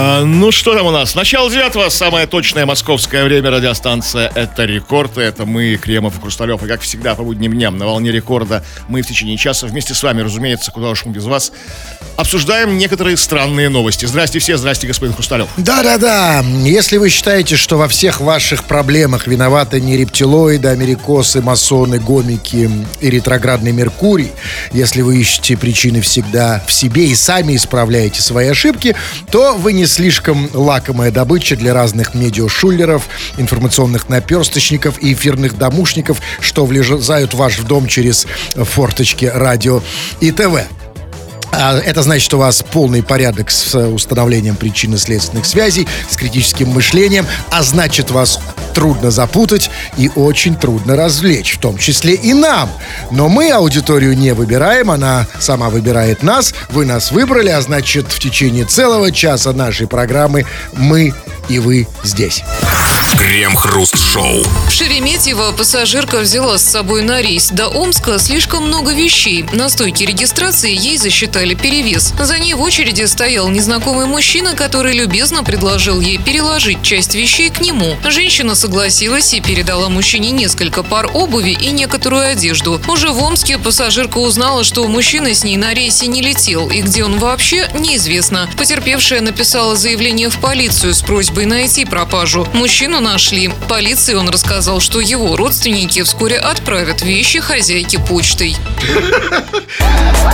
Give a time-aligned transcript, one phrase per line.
[0.00, 1.16] А, ну что там у нас?
[1.16, 5.18] Начало девятого, самое точное московское время радиостанция «Это рекорд».
[5.18, 6.62] Это мы, Кремов и Хрусталев.
[6.62, 10.02] И как всегда по будним дням на волне рекорда мы в течение часа вместе с
[10.04, 11.50] вами, разумеется, куда уж мы без вас,
[12.16, 14.04] обсуждаем некоторые странные новости.
[14.04, 15.48] Здрасте все, здрасте, господин Хрусталев.
[15.56, 16.44] Да-да-да.
[16.62, 23.10] Если вы считаете, что во всех ваших проблемах виноваты не рептилоиды, америкосы, масоны, гомики и
[23.10, 24.30] ретроградный Меркурий,
[24.72, 28.94] если вы ищете причины всегда в себе и сами исправляете свои ошибки,
[29.32, 36.64] то вы не слишком лакомая добыча для разных медиашулеров, информационных наперсточников и эфирных домушников, что
[36.66, 39.82] влезают в ваш дом через форточки радио
[40.20, 40.60] и ТВ.
[41.52, 47.26] А это значит, что у вас полный порядок с установлением причинно-следственных связей, с критическим мышлением,
[47.50, 48.40] а значит, вас
[48.74, 52.70] трудно запутать и очень трудно развлечь, в том числе и нам.
[53.10, 58.20] Но мы аудиторию не выбираем, она сама выбирает нас, вы нас выбрали, а значит, в
[58.20, 61.12] течение целого часа нашей программы мы
[61.48, 62.42] и вы здесь.
[63.18, 64.44] Крем-хруст-шоу.
[64.68, 69.44] В Шереметьево пассажирка взяла с собой на рейс до Омска слишком много вещей.
[69.52, 72.14] На стойке регистрации ей засчитали перевес.
[72.20, 77.60] За ней в очереди стоял незнакомый мужчина, который любезно предложил ей переложить часть вещей к
[77.60, 77.96] нему.
[78.06, 82.80] Женщина согласилась и передала мужчине несколько пар обуви и некоторую одежду.
[82.88, 87.04] Уже в Омске пассажирка узнала, что мужчина с ней на рейсе не летел и где
[87.04, 88.48] он вообще, неизвестно.
[88.56, 92.46] Потерпевшая написала заявление в полицию с просьбой найти пропажу.
[92.52, 93.50] Мужчину нашли.
[93.68, 98.56] Полиции он рассказал, что его родственники вскоре отправят вещи хозяйке почтой.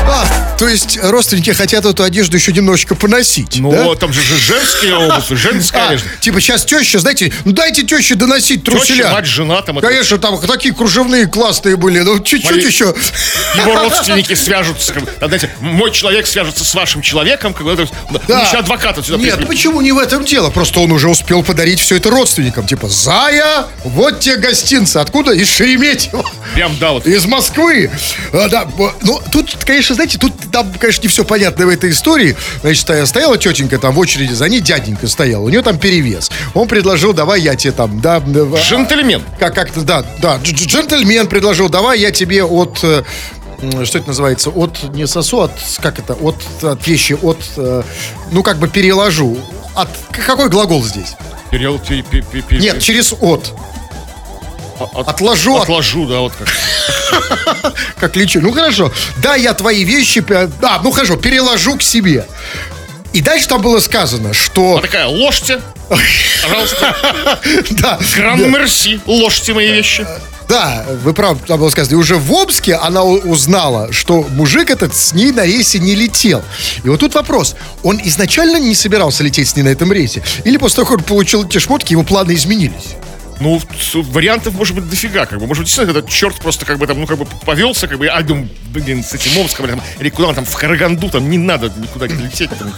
[0.07, 3.95] А, то есть родственники хотят эту одежду еще немножечко поносить, Ну, да?
[3.97, 6.09] там же же женские обувь, женская А, одежда.
[6.21, 8.97] типа сейчас теща, знаете, ну дайте теще доносить труселя.
[9.05, 12.95] Теща, мать, жена, там это- Конечно, там такие кружевные классные были, ну чуть-чуть Мои- еще.
[13.57, 17.89] Его родственники свяжутся, как бы, а, знаете, мой человек свяжется с вашим человеком, как бы,
[18.29, 18.41] Да.
[18.41, 19.49] лучше адвоката сюда Нет, пригласить.
[19.49, 20.51] почему не в этом дело?
[20.51, 22.67] Просто он уже успел подарить все это родственникам.
[22.67, 24.97] Типа, Зая, вот тебе гостинцы.
[24.99, 25.33] Откуда?
[25.33, 26.25] Из Шереметьево.
[26.55, 27.07] Прям, да, вот.
[27.07, 27.91] Из Москвы.
[28.33, 28.67] А, да,
[29.03, 32.37] ну, тут, конечно, знаете, тут там, конечно, не все понятно в этой истории.
[32.63, 35.45] Значит, стоя- стояла тетенька там в очереди, за ней дяденька стоял.
[35.45, 36.31] У нее там перевес.
[36.55, 38.17] Он предложил, давай я тебе там, да...
[38.17, 39.23] а, Джентльмен.
[39.39, 42.79] Как, как-то, да, да, дж- дж- джентльмен предложил, давай я тебе от...
[42.83, 43.03] э,
[43.85, 44.51] Что это называется?
[44.51, 47.83] От, не сосу, от, как это, от, от вещи, от, э,
[48.31, 49.37] ну, как бы переложу.
[49.75, 49.89] От,
[50.27, 51.15] какой глагол здесь?
[51.51, 53.53] Перел, пе- пе- пе- пе- Нет, через от.
[54.79, 56.49] от- отложу, от- Отложу, да, вот как.
[57.97, 58.41] Как лечу.
[58.41, 58.93] Ну, хорошо.
[59.19, 60.21] Да, я твои вещи,
[60.61, 62.27] да, ну, хорошо, переложу к себе.
[63.13, 64.79] И дальше там было сказано, что...
[64.79, 65.61] А такая, ложьте,
[66.43, 67.39] пожалуйста,
[67.71, 70.05] Да, гран мерси, ложьте мои вещи.
[70.49, 71.95] Да, вы правы, там было сказано.
[71.95, 76.43] И уже в Омске она узнала, что мужик этот с ней на рейсе не летел.
[76.83, 77.55] И вот тут вопрос.
[77.83, 80.23] Он изначально не собирался лететь с ней на этом рейсе?
[80.45, 82.97] Или после того, как он получил эти шмотки, его планы изменились?
[83.41, 83.61] Ну,
[83.95, 85.47] вариантов может быть дофига, как бы.
[85.47, 88.07] Может быть, действительно, этот черт просто как бы там, ну, как бы повелся, как бы,
[88.07, 91.39] а, думаю, блин, с этим Омском, там, или куда он там, в Караганду, там, не
[91.39, 92.73] надо никуда не лететь, там,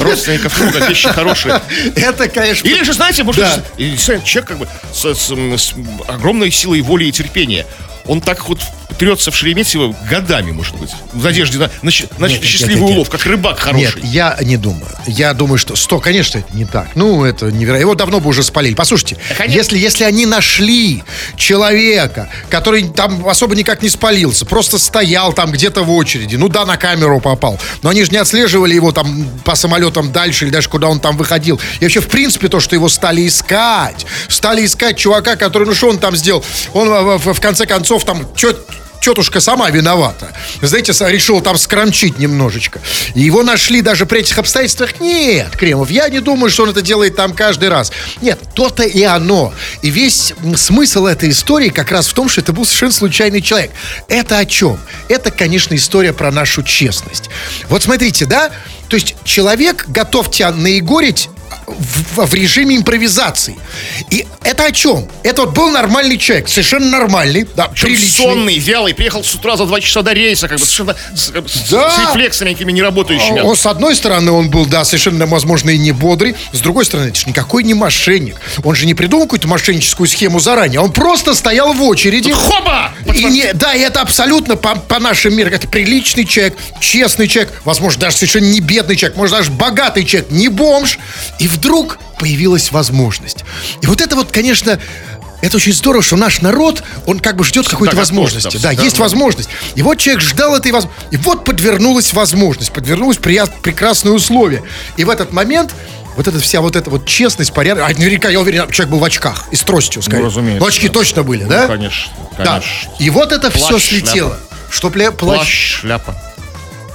[0.00, 1.60] родственников много, вещи хорошие.
[1.96, 2.66] Это, конечно...
[2.66, 3.44] Или же, знаете, может,
[3.76, 5.74] человек как бы с
[6.06, 7.66] огромной силой воли и терпения.
[8.08, 8.58] Он так вот
[8.98, 12.84] трется в Шереметьево годами, может быть, в надежде на, на, на Нет, нет, счастливый нет,
[12.88, 12.96] нет.
[12.96, 14.08] улов, как рыбак Нет, хороший.
[14.10, 14.88] я не думаю.
[15.06, 15.76] Я думаю, что...
[15.76, 16.88] Сто, конечно, это не так.
[16.96, 17.82] Ну, это невероятно.
[17.82, 18.74] Его давно бы уже спалили.
[18.74, 19.56] Послушайте, конечно.
[19.56, 21.04] если, если они нашли
[21.52, 26.64] человека, который там особо никак не спалился, просто стоял там где-то в очереди, ну да,
[26.66, 30.68] на камеру попал, но они же не отслеживали его там по самолетам дальше или даже
[30.68, 31.60] куда он там выходил.
[31.80, 35.88] И вообще, в принципе, то, что его стали искать, стали искать чувака, который, ну что
[35.88, 36.44] он там сделал?
[36.74, 38.26] Он в, в- в конце концов там...
[38.34, 38.54] Чё,
[39.00, 40.32] тетушка сама виновата.
[40.60, 42.80] Знаете, решил там скромчить немножечко.
[43.14, 45.00] И его нашли даже при этих обстоятельствах.
[45.00, 47.92] Нет, Кремов, я не думаю, что он это делает там каждый раз.
[48.20, 49.52] Нет, то-то и оно.
[49.82, 53.70] И весь смысл этой истории как раз в том, что это был совершенно случайный человек.
[54.08, 54.78] Это о чем?
[55.08, 57.30] Это, конечно, история про нашу честность.
[57.68, 58.50] Вот смотрите, да?
[58.88, 61.28] То есть человек готов тебя наигорить
[61.66, 63.56] в, в режиме импровизации.
[64.10, 65.08] И это о чем?
[65.22, 68.08] Это вот был нормальный человек, совершенно нормальный, да, Причем приличный.
[68.24, 71.30] сонный, вялый, приехал с утра за два часа до рейса, как бы совершенно с,
[71.70, 71.90] Да.
[71.90, 73.40] с рефлексами какими неработающими.
[73.40, 76.34] Он, с одной стороны, он был, да, совершенно, возможно, и не бодрый.
[76.52, 78.36] С другой стороны, это же никакой не мошенник.
[78.64, 80.80] Он же не придумал какую-то мошенническую схему заранее.
[80.80, 82.32] Он просто стоял в очереди.
[82.32, 82.92] Хоба!
[83.14, 85.54] И не, да, и это абсолютно по, по нашим меркам.
[85.58, 90.30] Это приличный человек, честный человек, возможно, даже совершенно не бедный человек, может, даже богатый человек,
[90.30, 90.98] не бомж.
[91.38, 93.44] И вдруг появилась возможность.
[93.80, 94.78] И вот это вот, конечно,
[95.40, 98.56] это очень здорово, что наш народ, он как бы ждет какой-то готов, возможности.
[98.56, 99.48] да, Да, есть возможность.
[99.76, 101.14] И вот человек ждал этой возможности.
[101.14, 104.62] И вот подвернулась возможность, подвернулось прият- прекрасное условие.
[104.96, 105.72] И в этот момент
[106.16, 107.84] вот эта вся вот эта вот честность, порядок.
[107.84, 110.24] А наверняка, я уверен, человек был в очках и с тростью, скорее.
[110.24, 110.94] разумеется, Ну, очки да.
[110.94, 111.66] точно были, Ну, да?
[111.68, 112.44] конечно, Да.
[112.44, 112.90] конечно.
[112.98, 114.30] И вот это все Плащ, слетело.
[114.30, 114.38] шляпа.
[114.70, 115.38] Что пля- плащ.
[115.38, 116.20] Плащ, шляпа.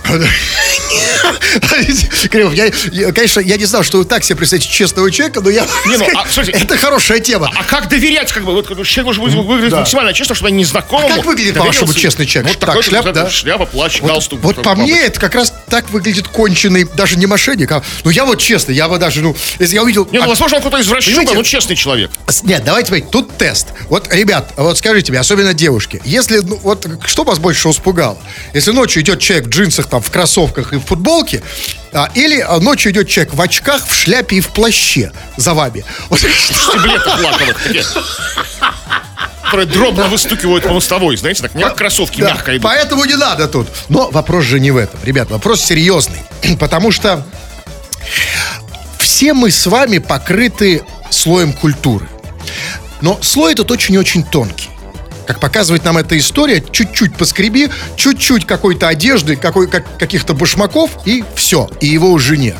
[2.30, 5.50] Кремов, я, я, конечно, я не знал, что вы так себе представляете честного человека, но
[5.50, 5.66] я...
[5.86, 7.52] Не, ну, а, слушайте, это хорошая тема.
[7.56, 9.80] А как доверять, как бы, вот когда человек должен выглядеть Да.
[9.80, 12.52] максимально честно, чтобы я незнакомому А как выглядит, по-вашему, честный человек?
[12.54, 13.30] Вот Так, такой, шляп, да?
[13.30, 14.40] Шляпа, плащ, Вот, галстук.
[14.42, 17.82] вот там, по мне это как раз так выглядит конченый, даже не мошенник, а...
[18.04, 20.08] Ну, я вот честно, я бы даже, ну, если я увидел...
[20.12, 22.12] Не, ну, а, возможно, он какой-то извращенка, но честный человек.
[22.44, 23.70] Нет, давайте, смотрите, тут тест.
[23.90, 28.20] Вот, ребят, вот скажите мне, особенно девушки, если, ну, вот, что вас больше испугало?
[28.54, 31.42] Если ночью идет человек в джинсах, там, в кроссовках и в футболке,
[31.92, 35.84] а, или а, ночью идет человек в очках, в шляпе и в плаще за вами.
[36.10, 36.20] Вот,
[36.70, 37.58] Стеблетах лаковых.
[39.44, 42.64] Которые дробно выстукивают по мостовой, знаете, так, как кроссовки Да, мягко идут.
[42.64, 43.68] Поэтому не надо тут.
[43.90, 45.00] Но вопрос же не в этом.
[45.04, 46.20] Ребят, вопрос серьезный.
[46.60, 47.24] Потому что
[48.98, 52.08] все мы с вами покрыты слоем культуры.
[53.02, 54.70] Но слой этот очень-очень тонкий.
[55.28, 61.24] Как показывает нам эта история, чуть-чуть поскреби, чуть-чуть какой-то одежды, какой, как, каких-то башмаков, и
[61.36, 62.58] все, и его уже нет.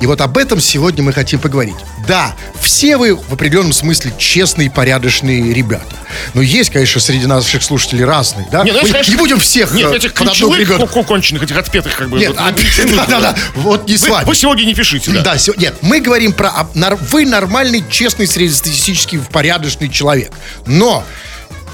[0.00, 1.74] И вот об этом сегодня мы хотим поговорить.
[2.08, 5.94] Да, все вы в определенном смысле честные, порядочные ребята.
[6.34, 8.64] Но есть, конечно, среди наших слушателей разные, да?
[8.64, 11.56] Не, ну, мы конечно, не будем всех Нет, э, этих под одну ку- конченых, этих
[11.56, 12.18] отпетых, как бы.
[12.18, 12.52] Нет, вот, а-
[12.86, 14.26] ну, да-да-да, вот не с Вы, вами.
[14.26, 15.22] вы сегодня не пишите, да.
[15.22, 20.32] Да, нет, мы говорим про вы нормальный, честный, среднестатистический, порядочный человек.
[20.66, 21.04] Но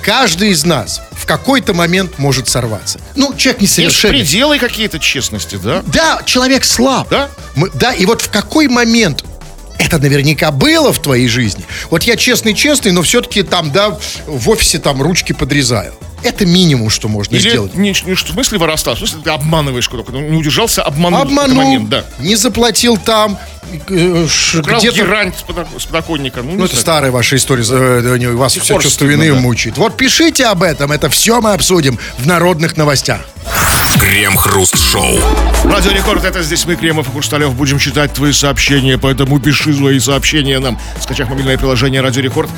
[0.03, 3.01] каждый из нас в какой-то момент может сорваться.
[3.15, 4.15] Ну, человек Есть несовершенен.
[4.15, 5.83] пределы какие-то честности, да?
[5.87, 7.09] Да, человек слаб.
[7.11, 7.29] Да?
[7.55, 9.25] Мы- да, и вот в какой момент
[9.79, 11.65] это наверняка было в твоей жизни.
[11.91, 15.93] Вот я честный-честный, но все-таки там, да, в офисе там ручки подрезаю.
[16.23, 17.75] Это минимум, что можно Или сделать.
[17.75, 21.21] не, не что в смысле воровства, в смысле ты обманываешь куда-то, ну, не удержался, обманул.
[21.21, 22.05] Обманул, момент, да.
[22.19, 23.39] не заплатил там,
[23.89, 24.27] э,
[24.59, 24.97] Украл где-то...
[24.97, 26.43] герань с, подок- с подоконника.
[26.43, 26.81] Ну, Ну, это знаю.
[26.81, 29.39] старая ваша история, э, вас все чувство вины да.
[29.39, 29.77] мучает.
[29.77, 33.21] Вот пишите об этом, это все мы обсудим в народных новостях.
[34.01, 35.19] Крем-хруст-шоу.
[35.65, 39.99] Радио Рекорд, это здесь мы, Кремов и Хрусталев, будем читать твои сообщения, поэтому пиши свои
[40.01, 42.51] сообщения нам, скачав мобильное приложение Радио Рекорд.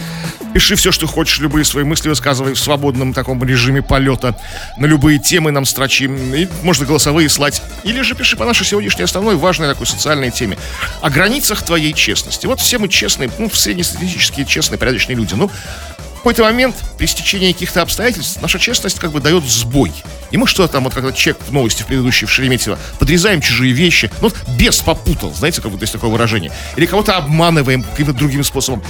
[0.58, 4.36] Пиши все, что хочешь, любые свои мысли высказывай в свободном таком режиме полета.
[4.76, 6.06] На любые темы нам строчи.
[6.06, 7.62] И можно голосовые слать.
[7.84, 10.58] Или же пиши по нашей сегодняшней основной важной такой социальной теме.
[11.00, 12.46] О границах твоей честности.
[12.46, 15.34] Вот все мы честные, ну, среднестатистические, честные, порядочные люди.
[15.34, 19.92] Ну, в какой-то момент, при стечении каких-то обстоятельств, наша честность как бы дает сбой.
[20.32, 23.72] И мы что там, вот когда человек в новости в предыдущей в Шереметьево, подрезаем чужие
[23.72, 26.50] вещи, ну, вот бес попутал, знаете, как будто есть такое выражение.
[26.76, 28.82] Или кого-то обманываем каким-то другим способом.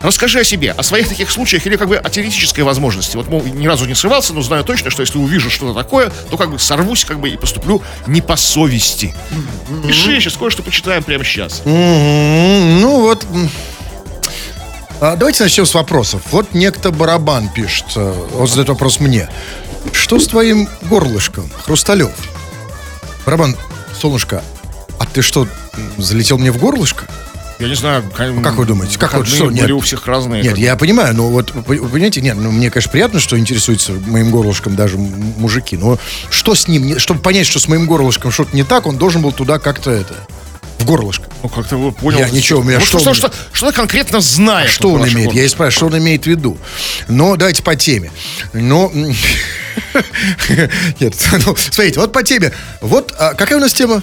[0.00, 3.16] Расскажи о себе, о своих таких случаях или как бы о теоретической возможности.
[3.16, 6.36] Вот, мол, ни разу не срывался, но знаю точно, что если увижу что-то такое, то
[6.36, 9.14] как бы сорвусь как бы и поступлю не по совести.
[9.86, 11.62] Пиши, сейчас кое-что почитаем прямо сейчас.
[11.64, 13.26] М, Ну вот.
[15.00, 16.22] А, давайте начнем с вопросов.
[16.30, 19.28] Вот некто Барабан пишет, э, он задает вопрос мне.
[19.92, 22.10] Что с твоим горлышком, Хрусталев?
[23.26, 23.56] Барабан,
[24.00, 24.42] солнышко,
[24.98, 25.46] а ты что,
[25.98, 27.04] залетел мне в горлышко?
[27.58, 28.98] Я не знаю, Как вы думаете?
[28.98, 29.50] Как вот что?
[29.50, 29.70] Нет.
[29.70, 30.42] у всех разные.
[30.42, 33.38] Нет, как я понимаю, но вот, вы вы понимаете, нет, ну, мне, конечно, приятно, что
[33.38, 35.98] интересуются моим горлышком даже мужики, но
[36.28, 39.32] что с ним, чтобы понять, что с моим горлышком что-то не так, он должен был
[39.32, 40.14] туда как-то это,
[40.78, 41.24] в горлышко.
[41.42, 42.18] Ну, как-то вы понял.
[42.18, 44.68] Я ничего, у меня Ну, что что, что, что, конкретно знает.
[44.68, 45.28] Что вот он имеет?
[45.28, 45.34] город.
[45.34, 46.58] Я и спрашиваю, что он имеет в виду.
[47.08, 48.10] Но давайте по теме.
[48.52, 48.90] Но...
[48.92, 49.06] м,
[51.00, 51.14] Нет,
[51.46, 52.52] ну, смотрите, вот по теме.
[52.80, 54.02] Вот а, какая у нас тема?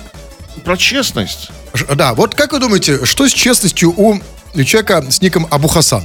[0.64, 1.50] Про честность.
[1.96, 4.20] Да, вот как вы думаете, что с честностью у
[4.64, 6.04] человека с ником Абу Хасан?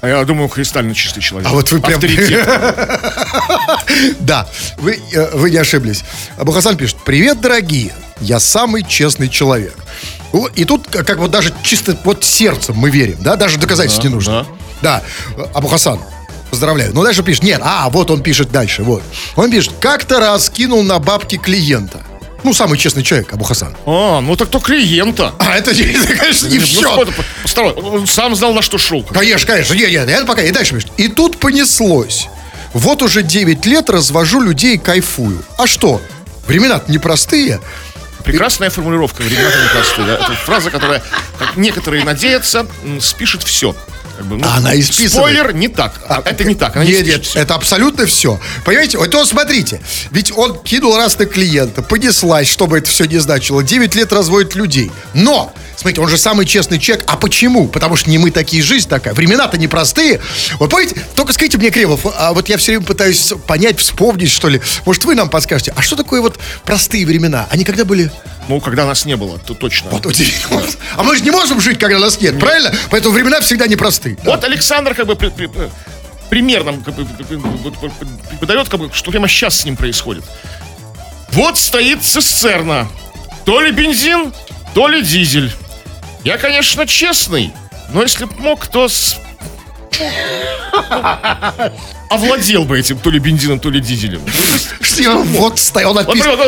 [0.00, 1.50] А я думаю, кристально чистый человек.
[1.50, 2.00] А вот вы прям-.
[4.20, 6.04] Да, вы, э, вы не ошиблись.
[6.36, 9.74] Абу Хасан пишет, привет, дорогие, я самый честный человек.
[10.54, 14.14] И тут как, вот даже чисто вот сердцем мы верим, да, даже доказательств Да, не
[14.14, 14.46] нужно.
[14.82, 15.02] Да,
[15.54, 15.98] Абу Хасан,
[16.50, 16.92] поздравляю.
[16.94, 19.02] Ну дальше пишет, нет, а, вот он пишет дальше, вот.
[19.34, 22.02] Он пишет, как-то раз кинул на бабки клиента.
[22.44, 23.76] Ну, самый честный человек, Абу Хасан.
[23.86, 25.32] А, ну так то клиента.
[25.38, 25.72] А, это,
[26.18, 27.06] конечно, не все.
[27.42, 29.02] постой, он сам знал, на что шел.
[29.02, 29.74] Конечно, конечно.
[29.74, 30.42] Нет, нет, это пока.
[30.42, 30.78] И дальше.
[30.96, 32.28] И тут понеслось.
[32.72, 35.42] Вот уже 9 лет развожу людей и кайфую.
[35.56, 36.00] А что?
[36.46, 37.60] Времена-то непростые.
[38.24, 40.06] Прекрасная формулировка, времена непростые.
[40.06, 40.14] Да?
[40.14, 41.02] Это фраза, которая,
[41.38, 42.66] как некоторые надеются,
[43.00, 43.74] спишет все.
[44.16, 45.36] Как бы, ну, А она исписывает.
[45.36, 46.00] Спойлер, не так.
[46.08, 46.74] А, это не так.
[46.76, 48.40] Она не Нет, спишет нет, это абсолютно все.
[48.64, 48.98] Понимаете?
[48.98, 49.80] Вот смотрите.
[50.10, 53.62] Ведь он кинул раз на клиента, понеслась, чтобы это все не значило.
[53.62, 54.90] 9 лет разводит людей.
[55.14, 57.04] Но, смотрите, он же самый честный человек.
[57.08, 57.68] А почему?
[57.68, 59.14] Потому что не мы такие, жизнь такая.
[59.14, 60.20] Времена-то непростые.
[60.58, 64.48] Вот помните, только скажите мне, Кремов, а вот я все время пытаюсь понять, вспомнить, что
[64.48, 64.60] ли.
[64.84, 67.46] Может, вы нам подскажете, а что такое вот простые времена?
[67.50, 68.10] Они когда были...
[68.48, 69.90] Ну, когда нас не было, то точно.
[69.90, 70.62] Вот удивительно.
[70.96, 72.72] А мы же не можем жить, когда нас нет, правильно?
[72.90, 74.16] Поэтому времена всегда непростые.
[74.24, 75.50] Вот Александр как бы при- при-
[76.30, 77.04] примерно как бы,
[78.30, 80.24] преподает, как бы, что прямо сейчас с ним происходит.
[81.32, 82.88] Вот стоит цистерна.
[83.44, 84.32] То ли бензин,
[84.74, 85.52] то ли дизель.
[86.26, 87.52] Я, конечно, честный,
[87.90, 89.14] но если б мог, то с...
[92.10, 94.20] овладел бы этим то ли бензином, то ли дизелем.
[94.80, 96.40] Что, Вот стоял, он описывает.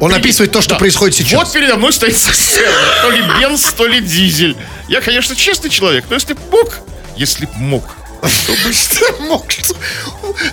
[0.00, 1.34] он- описывает то, что происходит сейчас.
[1.34, 2.16] Вот передо мной стоит.
[3.02, 4.56] То ли бенз, то ли дизель.
[4.88, 6.78] Я, конечно, честный человек, но если б мог,
[7.18, 7.84] если б мог,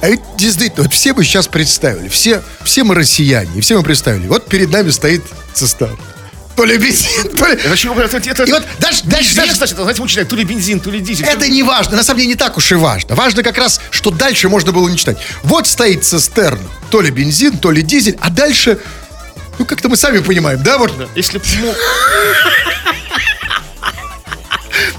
[0.02, 4.28] А ведь действительно, вот все мы сейчас представили, все, все мы россияне, все мы представили,
[4.28, 5.96] вот перед нами стоит цистерна.
[6.60, 7.54] То ли бензин, то ли...
[7.54, 10.82] Это, это, это, И вот даже, даже, Известно, даже- это, знаете, учителя, то ли бензин,
[10.82, 11.26] то ли дизель.
[11.26, 13.16] это не важно, на самом деле не так уж и важно.
[13.16, 15.18] Важно как раз, что дальше можно было не читать.
[15.44, 18.78] Вот стоит цистерна, то ли бензин, то ли дизель, а дальше,
[19.58, 21.76] ну как-то мы сами понимаем, да, вот Если б мог,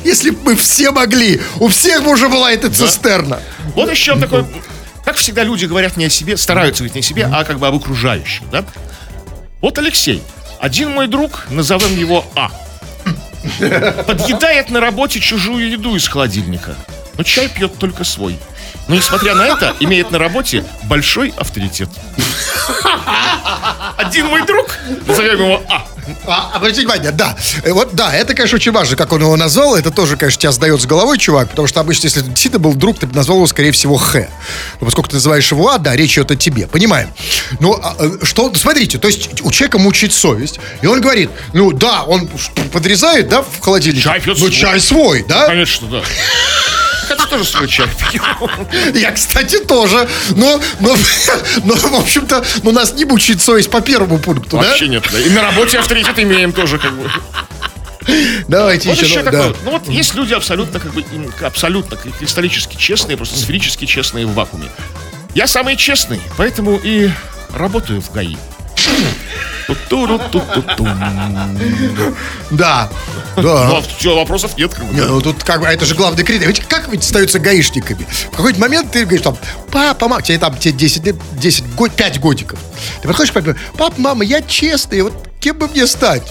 [0.03, 3.43] если бы мы все могли, у всех бы уже была эта цистерна.
[3.75, 4.47] Вот еще такой...
[5.05, 7.67] Как всегда люди говорят не о себе, стараются говорить не о себе, а как бы
[7.67, 8.65] об окружающих, да?
[9.61, 10.23] Вот Алексей,
[10.61, 12.51] один мой друг, назовем его А,
[14.07, 16.75] подъедает на работе чужую еду из холодильника,
[17.17, 18.39] но чай пьет только свой.
[18.87, 21.89] Но, несмотря на это, имеет на работе большой авторитет.
[23.97, 24.77] Один мой друг,
[25.07, 25.87] назовем его А,
[26.27, 27.37] А, обратите внимание, да.
[27.63, 29.75] Э, Вот да, это, конечно, очень важно, как он его назвал.
[29.77, 32.99] Это тоже, конечно, тебя сдает с головой, чувак, потому что обычно, если действительно был друг,
[32.99, 34.29] ты бы назвал его, скорее всего, Х.
[34.81, 36.67] Но поскольку ты называешь его А, да, речь идет о тебе.
[36.67, 37.09] Понимаем.
[37.61, 41.73] Но а, э, что, смотрите, то есть у человека мучает совесть, и он говорит, ну
[41.73, 42.29] да, он
[42.73, 44.03] подрезает, да, в холодильнике.
[44.05, 44.53] Чай пьет Ну, свой.
[44.53, 45.47] чай свой, да?
[45.47, 46.03] конечно, да.
[47.11, 48.23] Хотя тоже свой чай пью.
[48.95, 50.09] Я, кстати, тоже.
[50.37, 50.97] Но, но,
[51.65, 55.05] но в общем-то, но нас не мучает совесть по первому пункту, Вообще нет.
[55.13, 55.19] да.
[55.19, 57.11] И на работе авторитет имеем тоже, как бы.
[58.47, 58.59] да?
[58.61, 59.07] Давайте Вот еще.
[59.07, 59.31] еще да.
[59.33, 59.55] такое.
[59.65, 61.05] Ну вот есть люди абсолютно, как бы,
[61.43, 64.69] абсолютно кристаллически честные, просто сферически честные в вакууме.
[65.35, 67.11] Я самый честный, поэтому и
[67.53, 68.37] работаю в ГАИ.
[69.67, 70.89] Ту-ту-ру-ту-ту-тум.
[72.51, 72.89] Да.
[73.37, 73.79] Ну, Да.
[73.79, 74.73] а все, вопросов нет.
[74.93, 76.49] Не, ну тут как бы, а это же главный критерий.
[76.49, 78.07] Ведь как ведь остаются гаишниками?
[78.33, 79.37] В какой-то момент ты говоришь там,
[79.71, 82.59] папа, мама, тебе там тебе 10 лет, 10 год, 5 годиков.
[83.03, 86.23] Ты подходишь папа, мама, я честный, вот кем бы мне стать?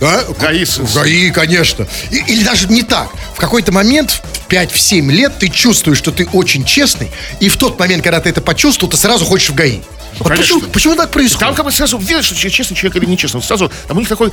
[0.00, 0.22] Да?
[0.40, 0.64] ГАИ.
[0.64, 1.86] В ГАИ, конечно.
[2.10, 3.08] И- или даже не так.
[3.34, 7.10] В какой-то момент, в 5-7 лет, ты чувствуешь, что ты очень честный,
[7.40, 9.80] и в тот момент, когда ты это почувствовал, ты сразу хочешь в ГАИ.
[10.20, 11.40] Вот почему, почему так происходит?
[11.40, 13.38] Там как бы сразу видно, что честный человек или нечестный.
[13.40, 14.30] Вот Сразу там у них такой...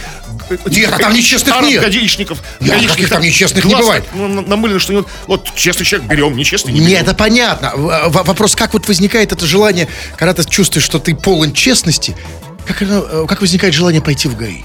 [0.50, 1.82] э, Нет, а там нечестных старых нет.
[1.84, 4.06] Нет, гаишников, каких там нечестных не бывает.
[4.14, 7.02] ну, на- намылено, что вот, вот честный человек берем, нечестный не Нет, берем.
[7.04, 7.72] это понятно.
[7.76, 9.88] В- Вопрос, как вот возникает это желание,
[10.18, 12.16] когда ты чувствуешь, что ты полон честности,
[12.68, 14.64] как, оно, э, как возникает желание пойти в ГАИ?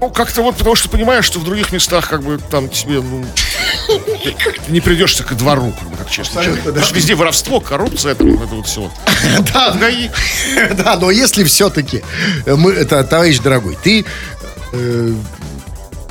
[0.00, 3.24] Ну, как-то вот, потому что понимаешь, что в других местах, как бы, там тебе, ну,
[4.22, 4.36] ты
[4.68, 6.64] не придешься ко двору, как бы, как честный человек.
[6.64, 8.90] Потому что везде воровство, коррупция, это, это вот все.
[9.52, 9.76] Да,
[10.84, 12.02] да, но если все-таки,
[12.46, 14.04] мы, это, товарищ дорогой, ты
[14.72, 15.14] э,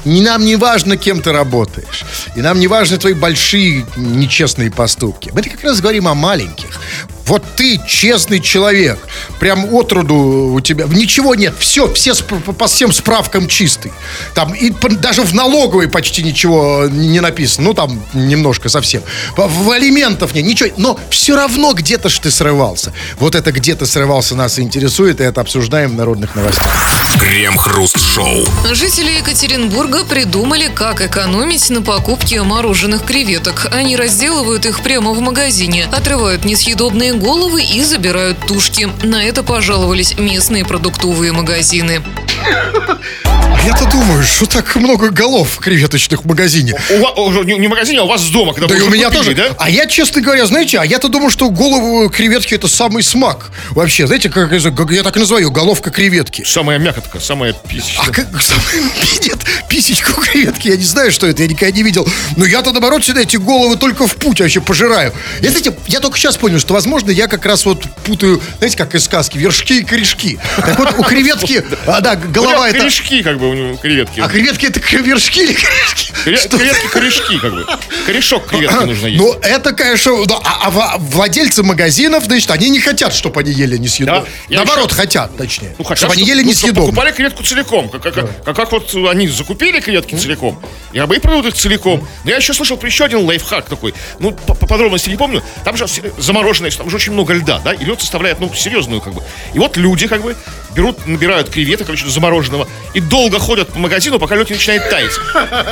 [0.05, 5.31] не нам не важно, кем ты работаешь, и нам не важны твои большие нечестные поступки.
[5.33, 6.79] Мы как раз говорим о маленьких.
[7.27, 8.99] Вот ты честный человек,
[9.39, 10.15] прям отроду
[10.53, 13.91] у тебя ничего нет, все, все по, всем справкам чистый.
[14.33, 19.01] Там и даже в налоговой почти ничего не не написано, ну там немножко совсем.
[19.35, 22.93] В, в алиментов нет, ничего, но все равно где-то ж ты срывался.
[23.19, 26.71] Вот это где-то срывался нас и интересует, и это обсуждаем в народных новостях.
[27.19, 28.45] Крем-хруст-шоу.
[28.71, 33.67] Жители Екатеринбурга придумали, как экономить на покупке мороженых креветок.
[33.71, 38.89] Они разделывают их прямо в магазине, отрывают несъедобные головы и забирают тушки.
[39.03, 42.01] На это пожаловались местные продуктовые магазины.
[43.67, 46.73] Я-то думаю, что так много голов креветочных в магазине.
[46.89, 48.83] У вас, о, не не в магазине, а у вас дома, когда Да вы и
[48.83, 49.35] у меня купили, тоже.
[49.35, 49.55] да?
[49.59, 53.51] А я, честно говоря, знаете, а я-то думал, что голову креветки это самый смак.
[53.71, 56.45] Вообще, знаете, как, я так и называю, головка креветки.
[56.45, 58.05] Самая мякотка, самая писечная.
[58.07, 58.27] А как
[59.21, 62.07] нет, писечку креветки, я не знаю, что это, я никогда не видел.
[62.37, 65.11] Но я-то, наоборот, всегда эти головы только в путь вообще пожираю.
[65.41, 68.95] Я, знаете, я только сейчас понял, что, возможно, я как раз вот путаю, знаете, как
[68.95, 70.39] из сказки, вершки и корешки.
[70.55, 72.77] Так вот, у креветки, а, да, У голова это...
[72.79, 74.19] корешки, как бы, креветки.
[74.19, 76.13] А креветки это вершки или корешки?
[76.25, 76.57] Кре- Что?
[76.57, 77.65] Креветки-корешки, как бы.
[78.05, 79.19] Корешок креветки нужно есть.
[79.19, 83.77] Ну, это, конечно, ну, а, а владельцы магазинов, значит, они не хотят, чтобы они ели
[83.77, 84.21] несъедобно.
[84.49, 85.75] Да, Наоборот, еще- хотят, точнее.
[85.77, 86.89] Ну, хотя чтобы они ели ну, чтоб несъедобно.
[86.91, 87.89] покупали креветку целиком.
[87.89, 90.61] Как, как, как, как вот они закупили креветки целиком,
[90.93, 92.07] и бы и продают их целиком.
[92.23, 93.93] Но я еще слышал еще один лайфхак такой.
[94.19, 95.43] Ну, по, по подробности не помню.
[95.63, 95.85] Там же
[96.17, 99.23] замороженное, там же очень много льда, да, и лед составляет, ну, серьезную, как бы.
[99.53, 100.35] И вот люди, как бы,
[100.75, 105.13] берут, набирают креветок, короче, замороженного, и долго ходят по магазину, пока лед не начинает таять.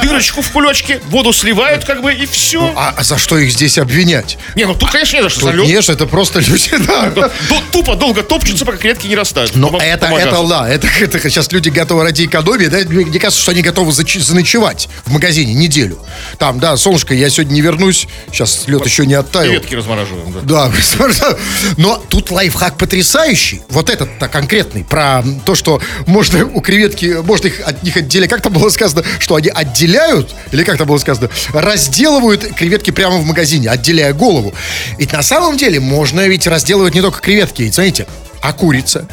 [0.02, 2.74] Дырочку в кулечке, воду сливают, как бы, и все.
[2.74, 4.38] А, а за что их здесь обвинять?
[4.56, 5.68] Не, ну тут, конечно, не за что, за Тут лед.
[5.68, 7.30] нет, это просто люди, да.
[7.74, 9.58] Тупо долго топчутся, пока креветки не растают.
[9.58, 13.52] Но это, это, да, это, это сейчас люди готовы ради экономии, да, мне, кажется, что
[13.52, 16.00] они готовы заночевать в магазине неделю.
[16.38, 19.50] Там, да, солнышко, я сегодня не вернусь, сейчас лед еще не оттаял.
[19.50, 20.70] Креветки размораживаем, да.
[20.70, 21.38] Да,
[21.78, 23.62] но тут лайфхак потрясающий.
[23.68, 28.30] Вот этот-то конкретный, про то, что можно у креветки, можно их от них отделять.
[28.30, 33.18] Как там было сказано, что они отделяют, или как там было сказано, разделывают креветки прямо
[33.18, 34.54] в магазине, отделяя голову.
[34.98, 38.08] Ведь на самом деле можно ведь разделывать не только креветки, ведь, знаете,
[38.42, 39.08] а курица.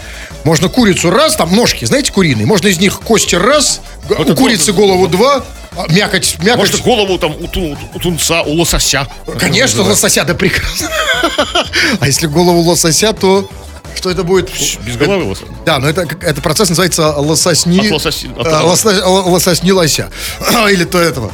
[0.45, 4.73] Можно курицу раз, там ножки, знаете, куриные, можно из них кости раз, г- у курицы
[4.73, 5.43] голову два,
[5.75, 6.59] а мякоть, мякоть.
[6.59, 9.09] Может, голову там у, ту- у тунца, у лосося.
[9.39, 10.89] Конечно, лосося, да прекрасно.
[12.01, 13.49] А если голову лосося, то
[13.97, 14.51] что это будет?
[14.85, 15.45] Без головы лося.
[15.65, 17.79] Да, но это, это процесс называется лососни...
[17.79, 20.11] От лососи- от э, лосо- лососни лося.
[20.71, 21.33] Или то этого.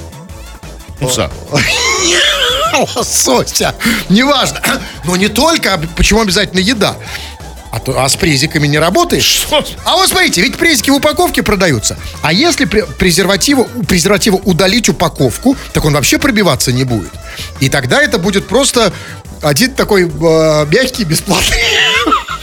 [1.01, 1.31] Тунца.
[2.95, 3.75] Лосося.
[4.09, 4.61] Неважно.
[5.05, 5.75] Но не только.
[5.75, 6.97] а Почему обязательно еда?
[7.71, 9.25] А, то, а с презиками не работаешь?
[9.25, 9.63] Что?
[9.85, 11.99] А вот смотрите, ведь презики в упаковке продаются.
[12.23, 17.11] А если пре- презервативу, у презерватива удалить упаковку, так он вообще пробиваться не будет.
[17.61, 18.91] И тогда это будет просто
[19.43, 21.59] один такой э, мягкий, бесплатный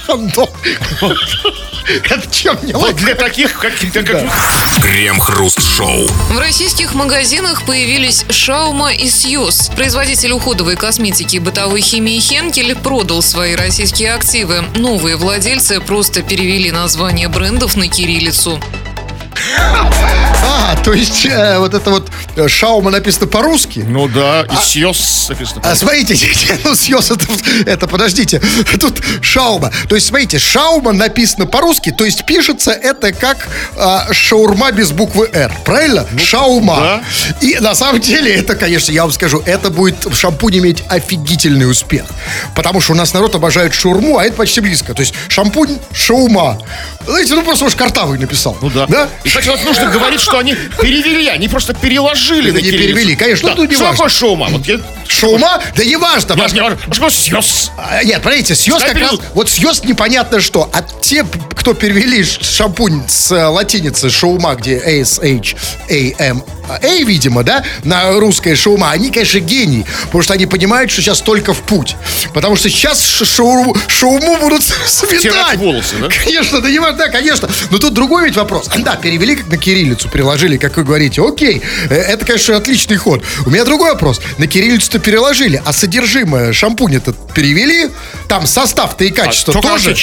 [0.06, 0.50] кондом.
[2.04, 4.24] Это чем не Вот для таких, как, как
[4.82, 6.08] Крем-хруст-шоу.
[6.08, 9.70] В российских магазинах появились Шаума и Сьюз.
[9.76, 14.64] Производитель уходовой косметики и бытовой химии Хенкель продал свои российские активы.
[14.76, 18.60] Новые владельцы просто перевели название брендов на кириллицу.
[19.58, 22.10] А, то есть э, вот это вот
[22.48, 23.84] шаума написано по-русски.
[23.88, 25.62] Ну да, и сьёс написано.
[25.64, 26.18] А смотрите,
[26.64, 27.26] ну съес это,
[27.66, 28.42] это, подождите,
[28.80, 29.72] тут шаума.
[29.88, 35.30] То есть, смотрите, шаума написано по-русски, то есть пишется это как а, шаурма без буквы
[35.32, 36.06] «Р», правильно?
[36.18, 36.76] шаума.
[36.76, 37.04] да.
[37.42, 42.06] И на самом деле это, конечно, я вам скажу, это будет шампунь иметь офигительный успех.
[42.56, 44.94] Потому что у нас народ обожает шаурму, а это почти близко.
[44.94, 46.60] То есть шампунь шаума.
[47.06, 48.58] Знаете, ну просто уж картавый написал.
[48.62, 48.86] Ну да.
[48.88, 49.10] Да?
[49.24, 52.78] И, кстати, вот нужно говорить, что они перевели, они просто переложили Это на не кириллицу.
[52.96, 53.56] перевели, конечно, Да.
[53.56, 53.98] тут не Что важно.
[53.98, 54.48] такое шоума?
[54.50, 54.80] Вот я...
[55.08, 55.62] Шаума?
[55.76, 56.34] Да не важно.
[56.34, 56.78] Я важно- не важно.
[56.94, 57.72] Что съёс?
[57.78, 59.12] А, Нет, смотрите, съез как раз...
[59.34, 60.70] Вот съез непонятно что.
[60.74, 64.82] А те, кто перевели шампунь с э, латиницы шаума, где
[66.66, 71.22] S-H-A-M-A, видимо, да, на русское шаума, они, конечно, гении, потому что они понимают, что сейчас
[71.22, 71.96] только в путь.
[72.34, 75.58] Потому что сейчас шаурму, шауму будут сметать.
[75.58, 76.10] Волосы, да?
[76.10, 77.50] Конечно, да не важно, да, конечно.
[77.70, 78.70] Но тут другой ведь вопрос.
[78.78, 81.22] Да, перевели как на кириллицу, приложили, как вы говорите.
[81.22, 83.24] Окей, э, это, конечно, отличный ход.
[83.46, 84.22] У меня другой вопрос.
[84.38, 87.90] На кириллицу-то переложили, а содержимое шампуня-то перевели?
[88.28, 89.96] Там состав-то и качество только тоже?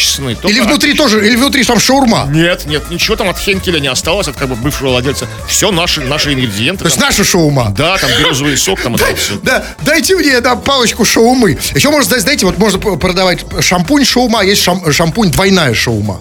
[0.45, 2.27] Или внутри тоже, или внутри там шаурма?
[2.31, 5.27] Нет, нет, ничего там от Хенкеля не осталось, от как бы бывшего владельца.
[5.49, 6.52] Все наши, наши ингредиенты.
[6.57, 7.07] То есть там.
[7.09, 7.71] наша шаурма?
[7.77, 9.35] Да, там березовый сок, там это все.
[9.43, 11.59] Да, дайте мне да, палочку шаумы.
[11.75, 16.21] Еще можно, знаете, вот можно продавать шампунь шаума, а есть шам- шампунь двойная шаума.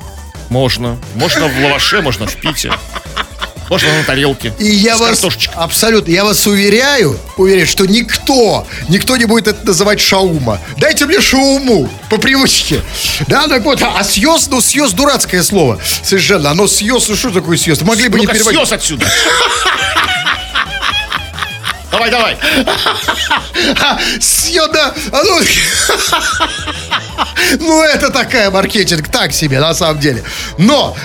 [0.49, 0.97] Можно.
[1.15, 2.71] Можно в лаваше, можно в пите.
[3.69, 4.53] Можно на тарелке.
[4.59, 5.23] И я вас
[5.55, 10.59] абсолютно, я вас уверяю, уверяю, что никто, никто не будет это называть шаума.
[10.77, 12.81] Дайте мне шауму по привычке.
[13.27, 15.79] Да, так вот, а съез, ну съез дурацкое слово.
[16.03, 16.51] Совершенно.
[16.51, 17.79] Оно съез, ну что такое съез?
[17.81, 18.59] Могли бы не Ну-ка, переводить.
[18.59, 19.05] съес отсюда.
[21.91, 22.37] Давай, давай.
[24.19, 24.93] Съеда.
[25.11, 25.23] А
[27.59, 30.23] ну, это такая маркетинг, так себе, на самом деле.
[30.57, 30.95] Но,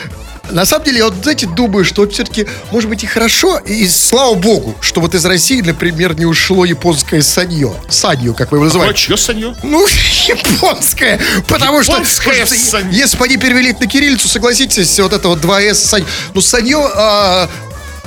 [0.50, 4.34] на самом деле, я вот, знаете, думаю, что все-таки, может быть, и хорошо, и слава
[4.34, 7.74] богу, что вот из России, например, не ушло японское санье.
[7.88, 8.94] Санью, как вы его называете.
[8.96, 9.56] чье санье?
[9.62, 9.86] Ну,
[10.28, 11.20] японское.
[11.48, 12.96] Потому что, Японское что санье.
[12.96, 16.06] если бы они перевели это на кириллицу, согласитесь, вот это вот 2С санье.
[16.32, 16.78] Ну, санье...
[16.94, 17.50] а,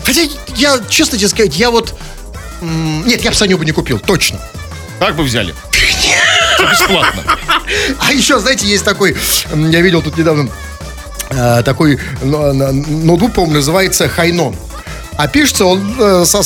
[0.05, 0.21] хотя,
[0.55, 1.93] я, честно тебе сказать, я вот...
[2.61, 4.39] Нет, я бы саню бы не купил, точно.
[4.99, 5.53] Так бы взяли.
[6.59, 7.23] Бесплатно.
[7.99, 9.15] А еще, знаете, есть такой,
[9.53, 10.49] я видел тут недавно,
[11.29, 14.55] э, такой ну, ноутбук, по-моему, называется Хайнон.
[15.17, 16.41] А пишется он, э, са-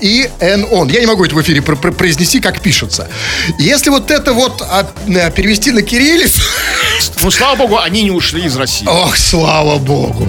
[0.00, 0.92] понимаете, H-U-E-N-On.
[0.92, 3.08] Я не могу это в эфире пр- пр- произнести, как пишется.
[3.58, 6.42] Если вот это вот а, э, перевести на кириллицу,
[7.22, 8.86] Ну, слава богу, они не ушли из России.
[8.86, 10.28] ох, слава богу.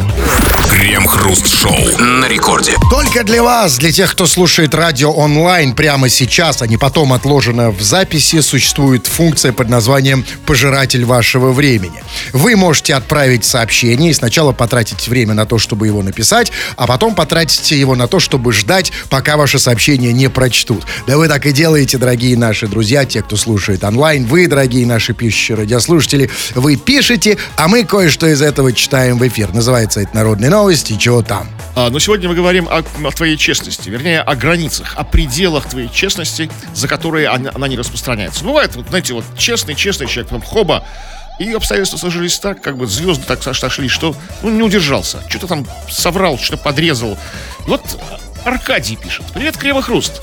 [0.71, 2.73] Крем-хруст-шоу на рекорде.
[2.91, 7.71] Только для вас, для тех, кто слушает радио онлайн прямо сейчас, а не потом отложено
[7.71, 12.03] в записи, существует функция под названием «Пожиратель вашего времени».
[12.33, 17.15] Вы можете отправить сообщение и сначала потратить время на то, чтобы его написать, а потом
[17.15, 20.85] потратить его на то, чтобы ждать, пока ваше сообщение не прочтут.
[21.05, 24.25] Да вы так и делаете, дорогие наши друзья, те, кто слушает онлайн.
[24.25, 29.53] Вы, дорогие наши пишущие радиослушатели, вы пишете, а мы кое-что из этого читаем в эфир.
[29.53, 31.47] Называется это «Народные новости», чего там.
[31.75, 35.89] А, но сегодня мы говорим о, о твоей честности, вернее, о границах, о пределах твоей
[35.89, 38.43] честности, за которые она, она не распространяется.
[38.43, 40.83] Бывает, вот, знаете, вот честный, честный человек, потом хоба,
[41.39, 45.21] и обстоятельства сложились так, как бы звезды так сошли, что ну, не удержался.
[45.29, 47.17] Что-то там соврал, что-то подрезал.
[47.65, 47.83] И вот
[48.47, 49.25] Аркадий пишет.
[49.33, 50.21] Привет, Кривохруст.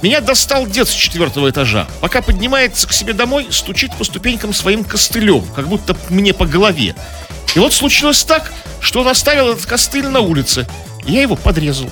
[0.00, 1.86] Меня достал дед с четвертого этажа.
[2.00, 6.94] Пока поднимается к себе домой, стучит по ступенькам своим костылем, как будто мне по голове.
[7.54, 10.66] И вот случилось так, что он оставил этот костыль на улице.
[11.04, 11.90] И я его подрезал.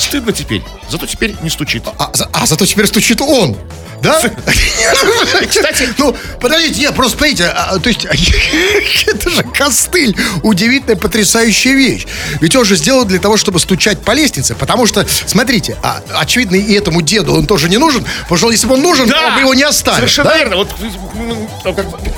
[0.00, 1.82] Стыдно теперь, зато теперь не стучит.
[1.98, 3.56] А, за- а зато теперь стучит он.
[4.02, 4.18] Да?
[5.48, 8.06] Кстати- ну, подождите, нет, просто смотрите, а, то есть,
[9.06, 12.06] это же костыль, удивительная, потрясающая вещь.
[12.40, 16.56] Ведь он же сделал для того, чтобы стучать по лестнице, потому что, смотрите, а, очевидно,
[16.56, 19.40] и этому деду он тоже не нужен, потому что если бы он нужен, он бы
[19.40, 19.96] его не оставил.
[19.98, 20.38] Совершенно да?
[20.38, 20.56] верно.
[20.56, 21.48] Вот, м,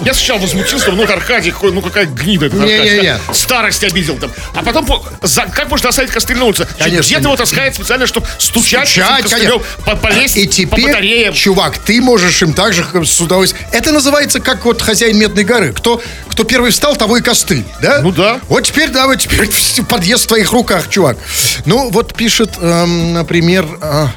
[0.04, 2.48] я сначала возмутился, ну, Аркадий, какой, ну, какая гнида.
[2.48, 2.74] Не-не-не.
[2.74, 3.34] Аркадий, да?
[3.34, 4.30] Старость обидел там.
[4.54, 6.66] А потом, по- за- как можно оставить костыль на улице?
[6.78, 7.22] Конечно, нет.
[7.24, 11.34] его таскает специально, чтобы стучать, Стучать, костылем по, по И лестнице, по теперь, батареям.
[11.34, 13.66] чувак, ты можешь им также с удовольствием...
[13.72, 15.72] Это называется как вот хозяин Медной горы.
[15.72, 18.00] Кто, кто первый встал, того и костыль, да?
[18.00, 18.40] Ну да.
[18.48, 19.48] Вот теперь, да, вот теперь
[19.88, 21.16] подъезд в твоих руках, чувак.
[21.66, 23.66] Ну, вот пишет, эм, например...
[23.80, 24.08] а,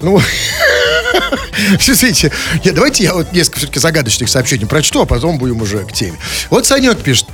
[0.00, 0.20] ну,
[1.80, 5.92] смотрите, я- давайте я вот несколько все-таки загадочных сообщений прочту, а потом будем уже к
[5.92, 6.18] теме.
[6.50, 7.26] Вот Санек пишет.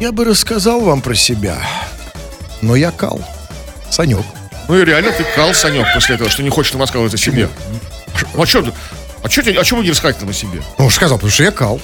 [0.00, 1.58] Я бы рассказал вам про себя,
[2.60, 3.20] но я кал.
[3.90, 4.24] Санек.
[4.68, 7.48] Ну и реально ты кал, Санек, после этого, что не хочешь рассказывать о себе.
[8.34, 8.64] Ну, а что?
[9.22, 10.62] А что а вы не рассказать о себе?
[10.78, 11.80] Ну, сказал, потому что я кал.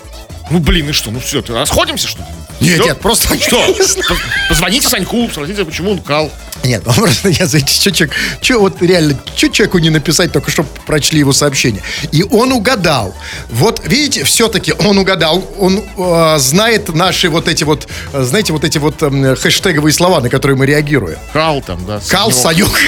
[0.50, 1.11] Ну, блин, и что?
[1.11, 2.26] Ну, все, ты расходимся, что ли?
[2.61, 2.85] Нет, Всё?
[2.85, 3.38] нет, просто...
[3.38, 3.61] Что?
[4.48, 6.31] Позвоните Саньку, спросите, почему он кал.
[6.64, 10.68] Нет, ну просто я, что человек, что вот реально, что человеку не написать, только чтобы
[10.87, 11.83] прочли его сообщение.
[12.12, 13.14] И он угадал.
[13.50, 18.64] Вот, видите, все-таки он угадал, он э, знает наши вот эти вот, э, знаете, вот
[18.64, 21.18] эти вот эм, хэштеговые слова, на которые мы реагируем.
[21.33, 22.00] Кал там, да.
[22.09, 22.31] Кал.
[22.31, 22.68] Санек.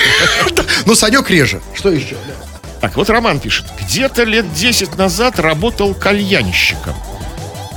[0.86, 1.60] Ну, Санек реже.
[1.74, 2.16] Что еще?
[2.80, 3.64] Так, вот Роман пишет.
[3.80, 6.94] Где-то лет 10 назад работал кальянщиком.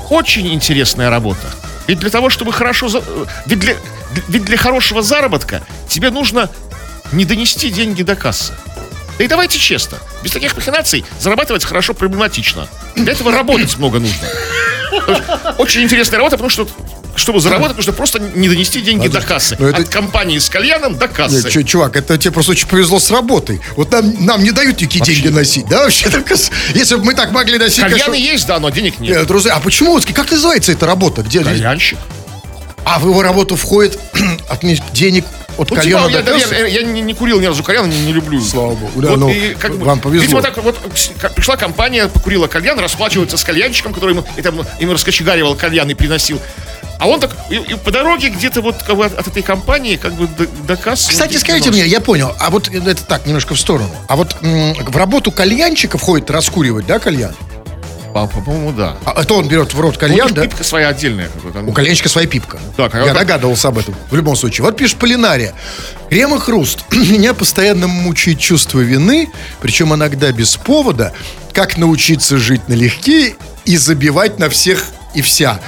[0.09, 1.47] Очень интересная работа.
[1.87, 2.87] Ведь для того, чтобы хорошо...
[2.93, 3.75] э, Ведь для,
[4.27, 6.49] ведь для хорошего заработка тебе нужно
[7.11, 8.53] не донести деньги до кассы.
[9.17, 12.67] Да и давайте честно, без таких махинаций зарабатывать хорошо проблематично.
[12.95, 14.27] Для этого работать много нужно.
[15.57, 16.67] Очень интересная работа, потому что
[17.17, 19.55] чтобы заработать, нужно просто не донести деньги до кассы.
[19.59, 21.35] ну это- От компании с кальяном до кассы.
[21.43, 23.59] Нет, чё, чувак, это тебе просто очень повезло с работой.
[23.75, 26.09] Вот нам, нам не дают такие деньги носить, да, вообще?
[26.09, 26.29] Так,
[26.73, 27.81] Если бы мы так могли носить...
[27.81, 29.17] Кальяны конечно, есть, да, но денег нет.
[29.17, 29.99] э, Друзья, а почему?
[30.13, 31.21] Как называется эта работа?
[31.23, 31.97] Где, Кальянщик.
[32.85, 33.99] А в его работу входит
[34.49, 34.61] от
[34.93, 35.25] денег
[35.57, 36.53] от Ну, кальяна типа, я, кассы?
[36.55, 38.39] я- я не, не курил ни разу кальян, не, не люблю.
[38.41, 40.21] Слава богу, да, Вот ну, и как бы, вам повезло.
[40.23, 40.77] Видимо, так вот
[41.35, 45.95] пришла компания, покурила кальян, расплачивается с кальянщиком, который ему, и там, ему раскочегаривал кальян и
[45.95, 46.39] приносил.
[46.99, 49.97] А он так и, и по дороге где-то вот как бы, от, от этой компании
[49.97, 51.09] как бы до, до кассы.
[51.11, 53.89] Кстати, вот, скажите мне, я понял, а вот это так, немножко в сторону.
[54.07, 57.35] А вот м, в работу кальянчика входит раскуривать, да, кальян?
[58.13, 58.95] По- По-моему, да.
[59.05, 60.41] А это он берет в рот Ну, у кальян, да?
[60.43, 61.29] пипка своя отдельная.
[61.43, 61.69] как там.
[61.69, 62.57] У кальянчика своя пипка.
[62.77, 63.93] Да, Я как- догадывался об этом.
[64.09, 64.65] В любом случае.
[64.65, 65.53] Вот пишет Полинария.
[66.09, 66.79] Крем и хруст.
[66.91, 69.29] Меня постоянно мучает чувство вины,
[69.61, 71.13] причем иногда без повода.
[71.53, 75.59] Как научиться жить налегке и забивать на всех и вся.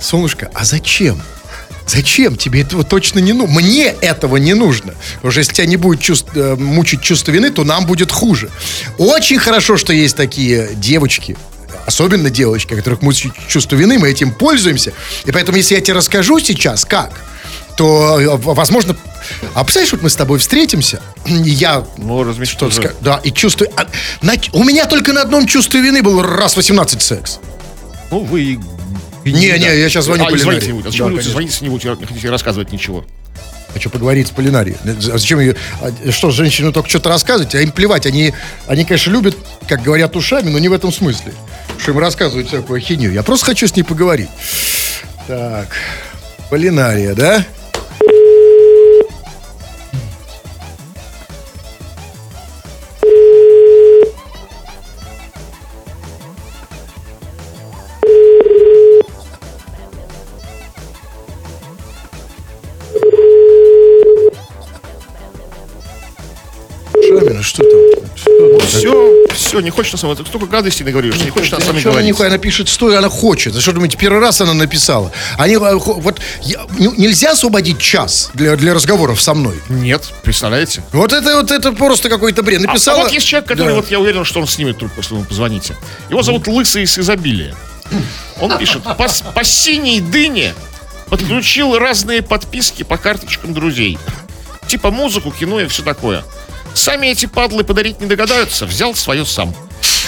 [0.00, 1.20] Солнышко, а зачем?
[1.86, 2.36] Зачем?
[2.36, 3.54] Тебе этого точно не нужно.
[3.60, 4.94] Мне этого не нужно.
[5.16, 8.48] Потому что если тебя не будет чувств- э, мучить чувство вины, то нам будет хуже.
[8.98, 11.36] Очень хорошо, что есть такие девочки,
[11.86, 14.92] особенно девочки, которых мучит чувство вины, мы этим пользуемся.
[15.24, 17.10] И поэтому, если я тебе расскажу сейчас, как,
[17.76, 18.96] то, э, возможно...
[19.54, 21.84] А представляешь, вот мы с тобой встретимся, и я
[22.66, 23.68] Ну, ска- Да, и чувствую...
[23.76, 23.86] а,
[24.22, 27.38] на- у меня только на одном чувстве вины был раз 18 секс.
[28.12, 28.60] Ну, вы...
[29.30, 30.60] и- и Не, не, я сейчас звоню а, и Полинарии.
[30.60, 30.90] звоните не Да,
[31.22, 33.04] звоните, если не будете не хотите рассказывать ничего?
[33.72, 34.76] Хочу поговорить с Полинарией.
[34.98, 35.54] Зачем ее...
[35.80, 38.04] а что, женщины только что-то рассказывать, а им плевать.
[38.04, 38.34] Они,
[38.66, 39.36] они, конечно, любят,
[39.68, 41.32] как говорят, ушами, но не в этом смысле.
[41.78, 43.12] Что им рассказывают всякую ахинею.
[43.12, 44.28] Я просто хочу с ней поговорить.
[45.28, 45.68] Так,
[46.50, 47.44] Полинария, да?
[69.62, 70.28] Не хочет на самом деле.
[70.28, 72.20] Столько гадостей наговоришь, что не хочет на самом деле говорить.
[72.20, 73.54] она пишет, что она хочет.
[73.54, 75.12] За что думаете, первый раз она написала?
[75.38, 79.60] Они, э, вот, я- ну, нельзя освободить час для, для разговоров со мной.
[79.68, 80.82] Нет, представляете?
[80.92, 82.60] Вот это вот это просто какой-то бред.
[82.64, 83.00] А- Написала...
[83.00, 83.74] А, вот есть человек, который, Да.
[83.74, 85.76] вот я уверен, что он снимет трубку, если вы позвоните.
[86.08, 87.54] Его зовут Лысый из изобилия.
[88.40, 88.94] Он пишет, по,
[89.34, 90.54] по синей дыне
[91.08, 93.98] подключил разные подписки по карточкам друзей.
[94.68, 96.24] Типа музыку, кино и все такое.
[96.74, 99.54] Сами эти падлы подарить не догадаются, взял свое сам.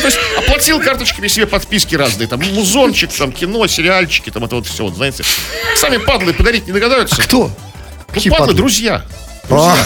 [0.00, 4.66] То есть оплатил карточками себе подписки разные, там музончик, там кино, сериальчики, там это вот
[4.66, 5.24] все, вот, знаете.
[5.76, 7.20] Сами падлы подарить не догадаются.
[7.22, 7.50] Кто?
[8.14, 8.54] Ну, падлы, падлы?
[8.54, 9.04] друзья.
[9.50, 9.76] А.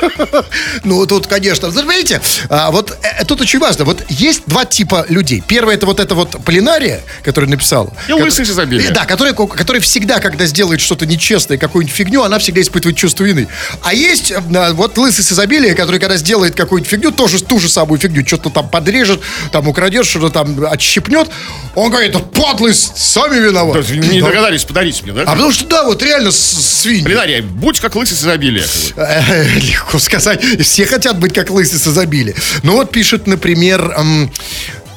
[0.84, 1.70] Ну, тут, конечно.
[1.70, 3.84] Знаете, а, вот э, тут очень важно.
[3.84, 5.42] Вот есть два типа людей.
[5.46, 7.92] Первый это вот это вот полинария, которая написала.
[8.08, 8.90] И лысый из изобилия.
[8.90, 13.48] Да, который, который всегда, когда сделает что-то нечестное, какую-нибудь фигню, она всегда испытывает чувство вины.
[13.82, 14.40] А есть э,
[14.72, 18.50] вот лысый из изобилия, который, когда сделает какую-нибудь фигню, тоже ту же самую фигню, что-то
[18.50, 19.20] там подрежет,
[19.52, 21.28] там украдет, что-то там отщипнет,
[21.74, 23.78] он говорит, «Да подлый, сами виноваты.
[23.80, 24.26] есть не Да.
[24.28, 25.22] догадались подарить мне, да?
[25.22, 27.04] А потому что, да, вот реально с- свиньи.
[27.04, 28.64] Полинария, будь как лысый из изобилия.
[28.96, 30.42] как Легко сказать.
[30.60, 32.34] Все хотят быть как лысый с изобилия.
[32.62, 33.94] Ну вот пишет, например...
[33.96, 34.30] эм,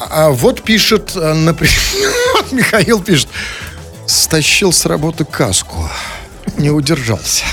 [0.02, 1.74] а вот пишет, э, например...
[2.52, 3.30] Михаил пишет.
[4.06, 5.90] Стащил с работы каску.
[6.58, 7.46] Не удержался.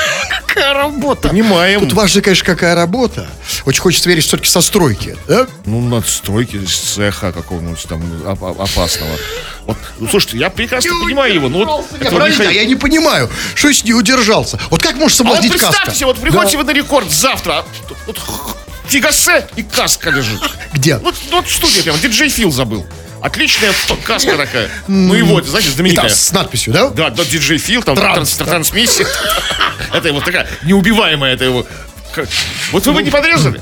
[0.46, 1.28] Какая работа.
[1.28, 1.80] Понимаем.
[1.80, 3.28] Тут важно, конечно, какая работа.
[3.66, 5.18] Очень хочется верить все-таки со стройки.
[5.28, 5.46] да?
[5.66, 9.12] Ну, надстройки из цеха какого-нибудь там оп- опасного.
[9.66, 11.90] Вот, ну, слушайте, я прекрасно понимаю его, но вот...
[11.92, 14.58] Нет, это подождите, Михаил- а я не понимаю, что если не удержался.
[14.70, 16.06] Вот как может А вот соблазнить представьте каска?
[16.06, 17.64] вот приходите вы на рекорд завтра, а
[18.06, 18.20] вот
[18.88, 20.40] фигасе и каска лежит.
[20.72, 20.96] Где?
[20.98, 22.86] Вот, ну, вот в студии прямо, диджей Фил забыл.
[23.20, 23.72] Отличная
[24.04, 24.70] каска такая.
[24.86, 26.08] Ну и вот, знаете, И там знаменитая.
[26.10, 26.90] с надписью, да?
[26.90, 29.06] Да, да, диджей Фил, там Транс, транс- трансмиссия.
[29.92, 31.66] Это его такая неубиваемая, это его...
[32.72, 33.60] Вот вы бы не подрезали?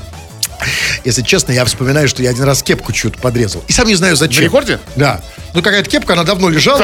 [1.03, 3.63] Если честно, я вспоминаю, что я один раз кепку чью-то подрезал.
[3.67, 4.41] И сам не знаю зачем.
[4.41, 4.79] На рекорде?
[4.95, 5.21] Да.
[5.53, 6.79] Ну, какая-то кепка, она давно лежала.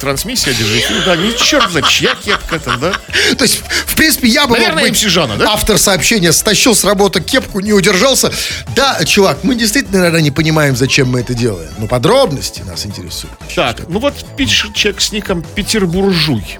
[0.00, 2.92] Трансмиссия, диджей Фил, да, не черт знает, чья кепка там, да?
[3.36, 5.52] То есть, в принципе, я бы Наверное, мог быть Жана, да?
[5.52, 8.32] автор сообщения стащил с работы кепку, не удержался.
[8.74, 11.70] Да, чувак, мы действительно иногда не понимаем, зачем мы это делаем.
[11.78, 13.34] Но подробности нас интересуют.
[13.54, 16.58] Так, ну вот пишет человек с ником Петербуржуй.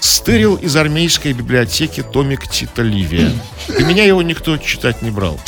[0.00, 3.32] Стырил из армейской библиотеки томик Тита Ливия.
[3.78, 5.40] И меня его никто читать не брал.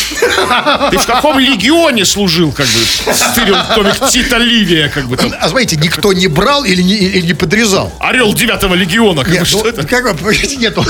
[0.91, 3.13] Ты в каком легионе служил, как бы?
[3.15, 5.33] Стырил томик Тита Ливия, как бы там.
[5.39, 7.93] А смотрите, никто не брал или не, или не подрезал.
[8.01, 9.87] Орел девятого легиона, как бы, Нет, что ну, это?
[9.87, 10.87] как бы, понимаете, нет, он,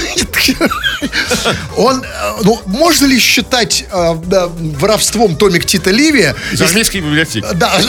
[1.77, 6.35] он, э, ну, можно ли считать э, да, воровством томик Тита Ливия?
[6.53, 7.47] Из армейской библиотеки.
[7.55, 7.81] Да,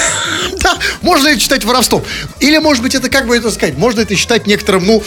[0.62, 2.04] да, можно ли считать воровством?
[2.40, 5.02] Или, может быть, это, как бы это сказать, можно это считать некоторым, ну,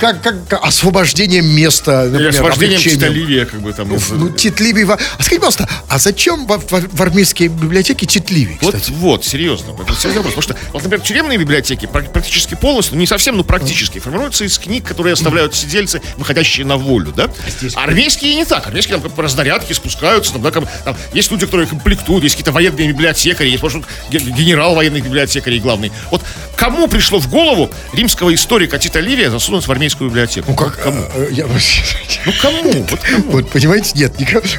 [0.00, 3.00] как, как, освобождением места, Или например, освобождением облегчением.
[3.00, 3.94] Тита Ливия, как бы там.
[3.94, 4.84] из- Ну, Тит Ливий...
[4.84, 8.92] во- А скажите, пожалуйста, а зачем в, в- в армейской библиотеке Тит Ливий, Вот, кстати?
[8.96, 9.72] вот, серьезно.
[9.72, 10.34] Это серьезный вопрос.
[10.34, 14.44] Потому что, вот, например, тюремные библиотеки пр- практически полностью, ну, не совсем, но практически, формируются
[14.44, 17.30] из книг, которые оставляют сидельцы, выходящие на волю, да?
[17.74, 18.66] А армейские не так.
[18.66, 22.34] Армейские там как по разнарядке спускаются, там, да, как там есть люди, которые комплектуют, есть
[22.36, 25.90] какие-то военные библиотекари, есть, может, ге- генерал военных библиотекарей главный.
[26.10, 26.22] Вот
[26.56, 30.46] кому пришло в голову римского историка Тита Ливия засунуть в армейскую библиотеку?
[30.50, 31.02] Ну, как, Кому?
[31.14, 31.82] э, я вообще-
[32.26, 32.72] Ну, кому?
[32.90, 33.30] Вот кому?
[33.32, 34.12] Вот, понимаете, нет,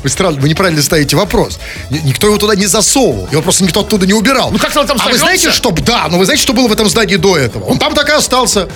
[0.03, 1.59] вы, странно, вы неправильно ставите вопрос.
[1.89, 4.51] Ни- Никто его туда не засовывал, его просто никто оттуда не убирал.
[4.51, 5.23] Ну, как-то он там А вы согрелся?
[5.25, 5.71] знаете, что...
[5.71, 7.65] Да, но вы знаете, что было в этом здании до этого?
[7.65, 8.69] Он там так и остался.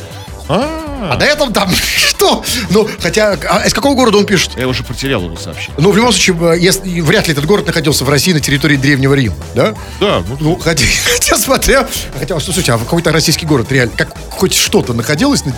[1.09, 2.43] А до этого там что?
[2.69, 4.51] Ну, хотя, а из какого города он пишет?
[4.57, 5.75] Я уже потерял его сообщение.
[5.79, 8.75] Ну, в любом случае, э, если, вряд ли этот город находился в России на территории
[8.77, 9.73] Древнего Рима, да?
[9.99, 11.87] Да, ну, Ну, хотя, хотя смотря...
[12.19, 15.43] Хотя, слушайте, а какой-то российский город реально, как хоть что-то находилось?
[15.45, 15.53] на-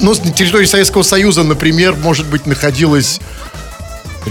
[0.00, 3.20] Ну, на территории Советского Союза, например, может быть, находилось...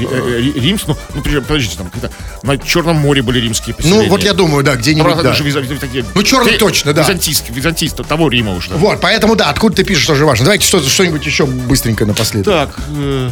[0.06, 2.12] Э, ри- Римс, ну, ну, подожди- подождите, там как-то
[2.44, 4.10] на Черном море были римские Ну, поселения.
[4.10, 5.32] вот я думаю, да, Ну, где-нибудь, раз да.
[5.32, 7.02] уже виза- такие- Ну, черный Те- точно, да.
[7.02, 8.68] Византийский, византийский, того Рима уж.
[8.68, 8.76] да.
[8.78, 10.46] Вот, поэтому, да, откуда ты пишешь, тоже важно.
[10.46, 12.54] Давайте что- что-нибудь еще быстренько напоследок.
[12.76, 13.30] Так, э,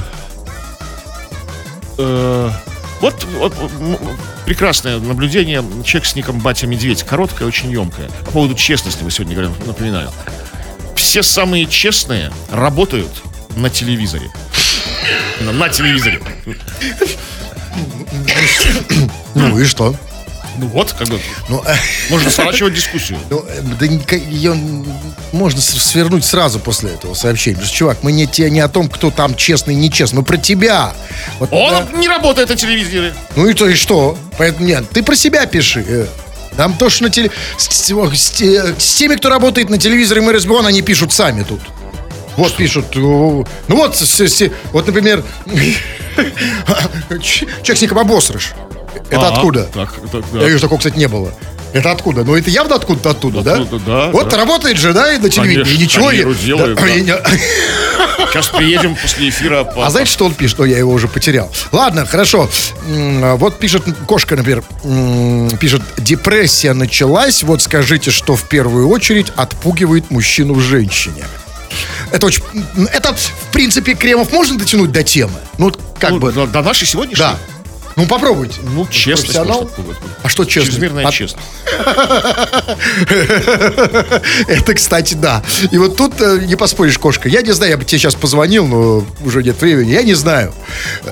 [1.97, 2.49] э,
[3.01, 3.53] вот, вот,
[4.45, 5.63] прекрасное наблюдение.
[5.83, 7.03] Человек с ником Батя Медведь.
[7.03, 8.09] Короткое, очень емкое.
[8.25, 10.11] По поводу честности мы сегодня говорим, напоминаю.
[10.95, 13.11] Все самые честные работают
[13.55, 14.29] на телевизоре.
[15.41, 16.19] На, телевизоре.
[19.35, 19.95] Ну и что?
[20.57, 21.75] Ну вот, как бы, Ну, э,
[22.09, 23.19] можно сворачивать дискуссию.
[23.29, 24.53] ну, э, да ее
[25.33, 27.55] можно свернуть сразу после этого сообщения.
[27.55, 30.23] Потому что, чувак, мы не, те, не о том, кто там честный и нечестный, мы
[30.23, 30.93] про тебя.
[31.39, 31.57] Вот, да.
[31.57, 33.13] Он не работает на телевизоре.
[33.35, 34.17] Ну и то, и что?
[34.37, 35.83] Поэтому нет, ты про себя пиши.
[35.85, 36.05] э.
[36.57, 37.31] Нам то, что на теле...
[37.57, 41.59] С, с- с с теми, кто работает на телевизоре МРСБОН, они пишут сами тут.
[42.37, 42.85] Вот пишут.
[42.95, 43.95] Ну вот,
[44.71, 45.23] вот, например,
[47.21, 48.53] человек с ником обосрыш.
[49.09, 49.69] Это Ага, откуда?
[49.73, 49.87] Да.
[50.41, 51.33] Я вижу, такого, кстати, не было.
[51.73, 52.23] Это откуда?
[52.23, 53.57] Ну, это явно откуда-то оттуда, да?
[53.85, 54.37] Да, Вот да.
[54.37, 55.63] работает же, да, и на телевидении.
[55.63, 56.05] Конечно, и ничего.
[56.07, 56.87] карьеру и- делает, да.
[56.87, 57.11] и не-
[58.31, 59.63] Сейчас приедем после эфира.
[59.65, 60.57] по- А знаете, что он пишет?
[60.59, 61.51] Но я его уже потерял.
[61.73, 62.49] Ладно, хорошо.
[62.87, 64.63] М, Вот пишет кошка, например,
[65.59, 67.43] пишет, депрессия началась.
[67.43, 71.25] Вот скажите, что в первую очередь отпугивает мужчину в женщине.
[72.11, 72.43] Это очень...
[72.93, 75.39] Это, в принципе, Кремов можно дотянуть до темы?
[75.57, 76.31] Ну, вот как Ну, бы...
[76.31, 77.23] до, нашей сегодняшней?
[77.23, 77.37] Да.
[77.95, 78.59] Ну, попробуйте.
[78.61, 79.69] Ну, честность Профессионал?
[79.77, 80.01] может.
[80.21, 80.73] А что честность?
[80.77, 81.47] Чрезмерная А- честность.
[84.47, 85.41] Это, кстати, да.
[85.71, 87.29] И вот тут э, не поспоришь, кошка.
[87.29, 89.91] Я не знаю, я бы тебе сейчас позвонил, но уже нет времени.
[89.91, 90.53] Я не знаю,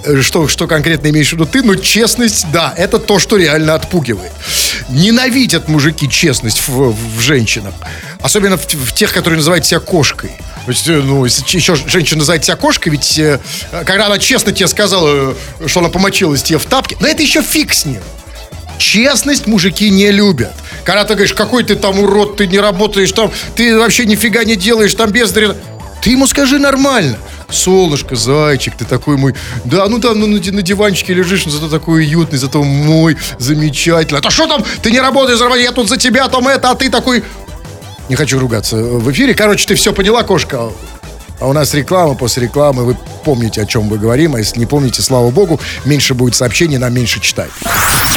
[0.04, 3.76] э, что, что конкретно имеешь в виду ты, но честность, да, это то, что реально
[3.76, 4.32] отпугивает.
[4.90, 7.74] Ненавидят мужики честность в, в женщинах.
[8.20, 10.32] Особенно в, в тех, которые называют себя кошкой.
[10.66, 13.40] То э, ну, еще женщина себя кошкой, ведь э,
[13.86, 17.42] когда она честно тебе сказала, э, что она помочилась тебе в тапке, но это еще
[17.42, 18.02] фиг с ним.
[18.78, 20.54] Честность мужики не любят.
[20.84, 24.56] Когда ты говоришь, какой ты там урод, ты не работаешь там, ты вообще нифига не
[24.56, 25.56] делаешь там бездарь.
[26.02, 27.18] Ты ему скажи нормально.
[27.50, 29.36] Солнышко, зайчик, ты такой мой.
[29.64, 34.20] Да, ну там ну, на, на диванчике лежишь, но зато такой уютный, зато мой, замечательный.
[34.22, 37.24] А что там, ты не работаешь, я тут за тебя, там это, а ты такой...
[38.10, 39.34] Не хочу ругаться в эфире.
[39.34, 40.70] Короче, ты все поняла, кошка.
[41.40, 44.36] А у нас реклама, после рекламы вы помните, о чем мы говорим.
[44.36, 47.50] А если не помните, слава богу, меньше будет сообщений, нам меньше читать.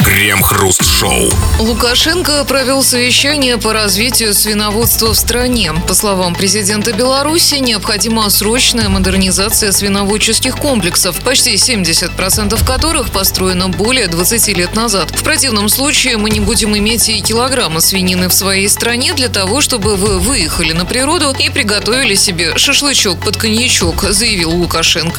[0.03, 1.29] Крем-хруст-шоу.
[1.59, 5.73] Лукашенко провел совещание по развитию свиноводства в стране.
[5.87, 14.57] По словам президента Беларуси, необходима срочная модернизация свиноводческих комплексов, почти 70% которых построено более 20
[14.57, 15.11] лет назад.
[15.11, 19.61] В противном случае мы не будем иметь и килограмма свинины в своей стране для того,
[19.61, 24.96] чтобы вы выехали на природу и приготовили себе шашлычок под коньячок, заявил Лукашенко.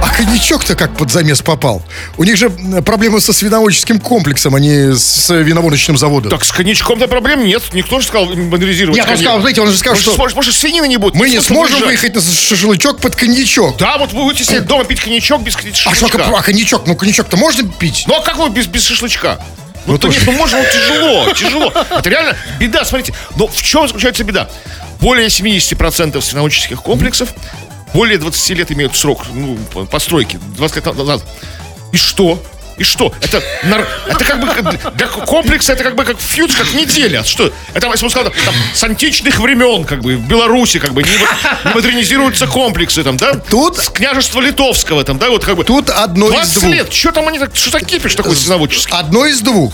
[0.00, 1.82] А коньячок-то как под замес попал?
[2.18, 2.50] У них же
[2.84, 6.30] проблемы со свиноводческим комплексом, а не с виноводочным заводом.
[6.30, 7.62] Так с коньячком-то проблем нет.
[7.72, 9.20] Никто же сказал модернизировать Нет, он коньяк.
[9.24, 11.14] сказал, знаете, он же сказал, Может, что может, может, свинины не будет.
[11.14, 12.02] мы не сможем выезжать.
[12.02, 13.78] выехать на шашлычок под коньячок.
[13.78, 16.24] Да, вот вы будете сидеть дома пить коньячок без А что, шашлычка.
[16.36, 16.86] а коньячок?
[16.86, 18.04] Ну, коньячок-то можно пить?
[18.06, 19.38] Ну а как вы без, без шашлычка?
[19.86, 20.18] Ну, Ну, то тоже.
[20.18, 21.72] нет, ну можно, ну тяжело, тяжело.
[21.98, 23.14] Это реально беда, смотрите.
[23.36, 24.48] Но в чем заключается беда?
[25.00, 27.30] Более 70% свиноводческих комплексов
[27.94, 30.38] более 20 лет имеют срок ну, по- постройки.
[30.56, 31.22] 20 лет назад.
[31.92, 32.42] И что?
[32.78, 33.12] И что?
[33.20, 37.22] Это, нар- это как бы для комплекса это как бы как фьюз, как неделя.
[37.24, 37.52] Что?
[37.74, 41.74] Это, бы сказал, там, с античных времен, как бы, в Беларуси, как бы, не, не
[41.74, 43.34] модернизируются комплексы, там, да?
[43.34, 45.64] Тут- С княжества Литовского, там, да, вот как бы.
[45.64, 46.72] Тут одно из 20 двух.
[46.74, 48.92] лет, что там они так, что за кипиш такой свиноводческий?
[48.96, 49.72] Одно из двух.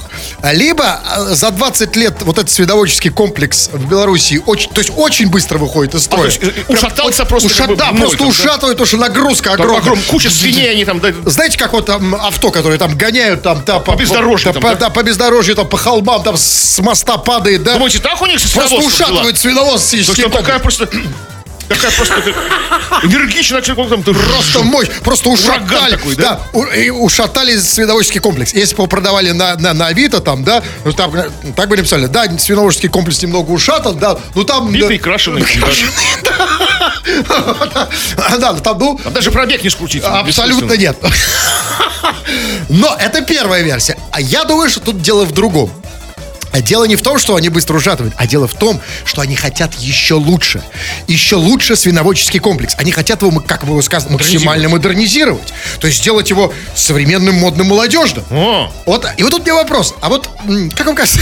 [0.52, 5.28] Либо э, за 20 лет вот этот свиноводческий комплекс в Беларуси очень, то есть очень
[5.28, 6.22] быстро выходит из строя.
[6.22, 8.30] А, то есть, э, Прям ушатался вот просто уша- как бы да, просто там, да?
[8.30, 9.80] ушатывает, потому что нагрузка огромная.
[9.80, 13.62] огром- куча свиней они там, да, Знаете, как вот там авто, которые там гоняют там,
[13.64, 14.74] да, По бездорожью да, там, по, да?
[14.76, 17.74] да, по бездорожью, там, по холмам, там с моста падает, да?
[17.74, 19.42] Думаете, так у них Просто Потому что комплекс.
[20.32, 20.88] такая просто...
[21.68, 22.14] Такая просто
[23.02, 24.02] энергичная, как там...
[24.02, 26.40] Просто мощь, просто ушатали, такой, да?
[26.52, 28.52] у- и ушатали свиноводческий комплекс.
[28.52, 31.76] Если бы его продавали на, на, на Авито, там, да, ну, там, э, так бы
[31.76, 34.70] написали, да, свиноводческий комплекс немного ушатан, да, ну там...
[34.70, 35.44] Битый, да, крашеный.
[36.22, 36.28] да.
[38.38, 40.02] Да, ну, там, ну, А Даже пробег не скрутить.
[40.02, 40.96] Абсолютно нет.
[42.68, 43.96] Но это первая версия.
[44.10, 45.70] А я думаю, что тут дело в другом.
[46.54, 49.34] А Дело не в том, что они быстро ушатывают, а дело в том, что они
[49.34, 50.62] хотят еще лучше.
[51.08, 52.76] Еще лучше свиноводческий комплекс.
[52.78, 55.52] Они хотят его, как было сказано, максимально модернизировать.
[55.80, 58.24] То есть сделать его современным, модным, молодежным.
[58.30, 59.94] О, Вот, и вот тут меня вопрос.
[60.00, 60.30] А вот,
[60.76, 61.18] как вам кажется,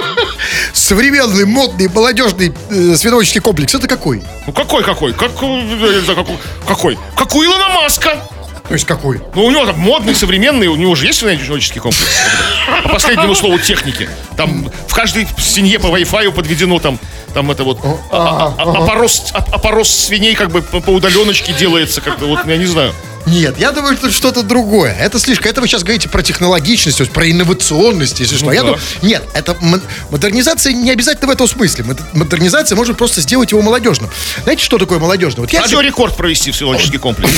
[0.72, 4.22] современный, модный, молодежный э, свиноводческий комплекс, это какой?
[4.46, 5.12] ну какой, какой?
[5.12, 6.38] Как, э, я не знаю, какой?
[6.66, 6.98] Какой?
[7.16, 8.16] Как у Илона Маска.
[8.66, 9.20] То есть какой?
[9.34, 12.10] Ну, у него там модный, современный, у него же есть свиноводческий комплекс.
[12.82, 14.08] По последнему слову техники.
[14.36, 16.98] Там в каждой семье по Wi-Fi подведено там,
[17.34, 22.24] там это вот а- а- опорос, опорос свиней как бы по, по удаленочке делается, как-то
[22.26, 22.94] вот, я не знаю.
[23.26, 24.94] Нет, я думаю, что что-то другое.
[25.00, 25.50] Это слишком.
[25.50, 28.46] Это вы сейчас говорите про технологичность, то есть про инновационность, если что.
[28.46, 28.66] Ну Я да.
[28.68, 29.56] думаю, нет, это
[30.10, 31.84] модернизация не обязательно в этом смысле.
[31.84, 34.10] Мод- Модернизация может просто сделать его молодежным.
[34.42, 35.40] Знаете, что такое молодежный?
[35.40, 37.32] Вот я себе- Радиорекорд провести в свиноводческий комплекс.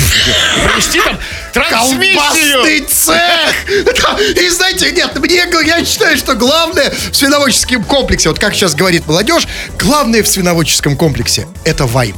[0.64, 1.18] Провести там
[1.52, 2.86] трансмиссию.
[2.88, 4.36] Цех!
[4.42, 9.06] И знаете, нет, мне, я считаю, что главное в свиноводческом комплексе, вот как сейчас говорит
[9.06, 9.46] молодежь,
[9.78, 12.16] главное в свиноводческом комплексе– это вайб.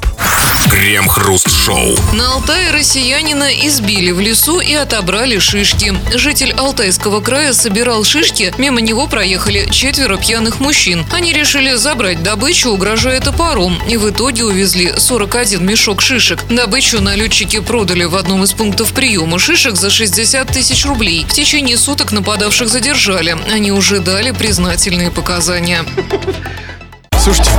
[0.79, 1.97] Крем-хруст-шоу.
[2.13, 5.93] На Алтае россиянина избили в лесу и отобрали шишки.
[6.15, 11.05] Житель Алтайского края собирал шишки, мимо него проехали четверо пьяных мужчин.
[11.13, 16.45] Они решили забрать добычу, угрожая топором, и в итоге увезли 41 мешок шишек.
[16.49, 21.27] Добычу налетчики продали в одном из пунктов приема шишек за 60 тысяч рублей.
[21.29, 23.37] В течение суток нападавших задержали.
[23.53, 25.85] Они уже дали признательные показания.
[27.21, 27.51] Слушайте,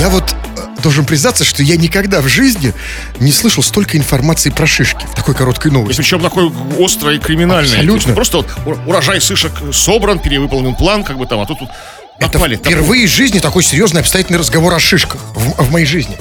[0.00, 0.34] я вот
[0.82, 2.72] должен признаться, что я никогда в жизни
[3.20, 6.00] не слышал столько информации про шишки в такой короткой И новости.
[6.00, 7.70] причем такой острой и криминальной.
[7.70, 8.14] Абсолютно.
[8.14, 11.70] Просто вот ур- урожай сышек собран, перевыполнен план, как бы там, а тут вот
[12.18, 12.56] Это напали.
[12.56, 16.16] Там- впервые в жизни такой серьезный обстоятельный разговор о шишках в, в моей жизни.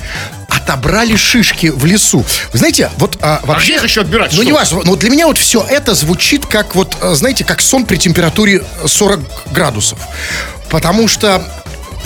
[0.50, 2.26] Отобрали шишки в лесу.
[2.54, 3.66] Вы знаете, вот а, вообще...
[3.74, 4.32] где их еще отбирать?
[4.32, 4.44] Ну, Что?
[4.46, 4.82] не важно.
[4.84, 7.98] Но вот для меня вот все это звучит как вот, а, знаете, как сон при
[7.98, 9.20] температуре 40
[9.52, 10.00] градусов.
[10.70, 11.44] Потому что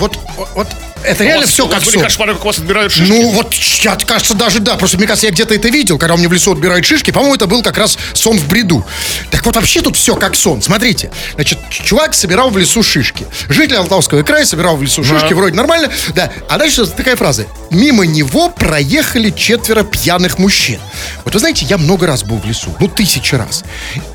[0.00, 0.18] вот,
[0.54, 0.68] вот
[1.04, 2.02] это реально вас- все как сон.
[2.02, 3.10] кошмары, как вас отбирают шишки?
[3.10, 4.76] Ну, вот, я, кажется, даже да.
[4.76, 7.10] Просто, мне кажется, я где-то это видел, когда у меня в лесу отбирают шишки.
[7.10, 8.84] По-моему, это был как раз сон в бреду.
[9.30, 10.62] Так вот, вообще тут все как сон.
[10.62, 11.10] Смотрите.
[11.34, 13.26] Значит, чувак собирал в лесу шишки.
[13.48, 15.32] Житель Алтайского края собирал в лесу шишки.
[15.32, 15.90] Вроде нормально.
[16.14, 16.30] Да.
[16.48, 17.46] А дальше такая фраза.
[17.70, 20.80] Мимо него проехали четверо пьяных мужчин.
[21.24, 22.74] Вот вы знаете, я много раз был в лесу.
[22.80, 23.64] Ну, тысячи раз.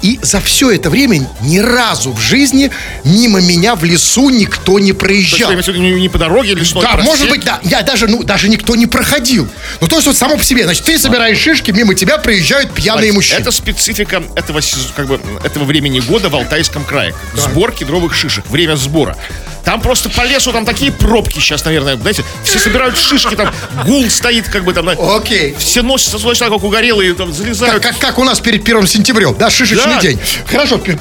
[0.02, 2.72] И за все это время ни разу в жизни
[3.04, 5.52] мимо меня в лесу никто не То есть проезжал.
[5.52, 7.60] в виду не, не по дороге лесной, Да, по может быть, да.
[7.64, 9.48] Я даже, ну, даже никто не проходил.
[9.82, 10.64] Ну, то есть вот само по себе.
[10.64, 13.40] Значит, ты собираешь шишки, мимо тебя приезжают пьяные Смотрите, мужчины.
[13.40, 14.62] Это специфика этого,
[14.96, 17.14] как бы, этого времени года в Алтайском крае.
[17.36, 18.46] Сбор кедровых шишек.
[18.50, 19.18] Время сбора.
[19.64, 23.54] Там просто по лесу, там такие пробки сейчас, наверное, знаете, все собирают шишки, там
[23.86, 25.56] гул стоит, как бы там, Окей.
[25.58, 27.82] все носятся точно как угорелые, там Как, залезают.
[27.82, 30.02] как, как у нас перед первым сентябрем, да, шишечный Да.
[30.02, 30.20] день.
[30.52, 31.00] Хорошо, пер-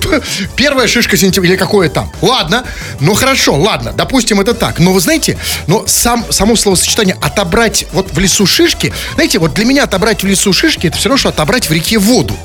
[0.00, 0.24] пер-
[0.56, 2.10] первая шишка сентября, или какое там.
[2.22, 2.64] Ладно,
[3.00, 4.78] ну хорошо, ладно, допустим, это так.
[4.78, 9.64] Но вы знаете, но сам, само словосочетание отобрать вот в лесу шишки, знаете, вот для
[9.64, 12.36] меня отобрать в лесу шишки, это все равно, что отобрать в реке воду.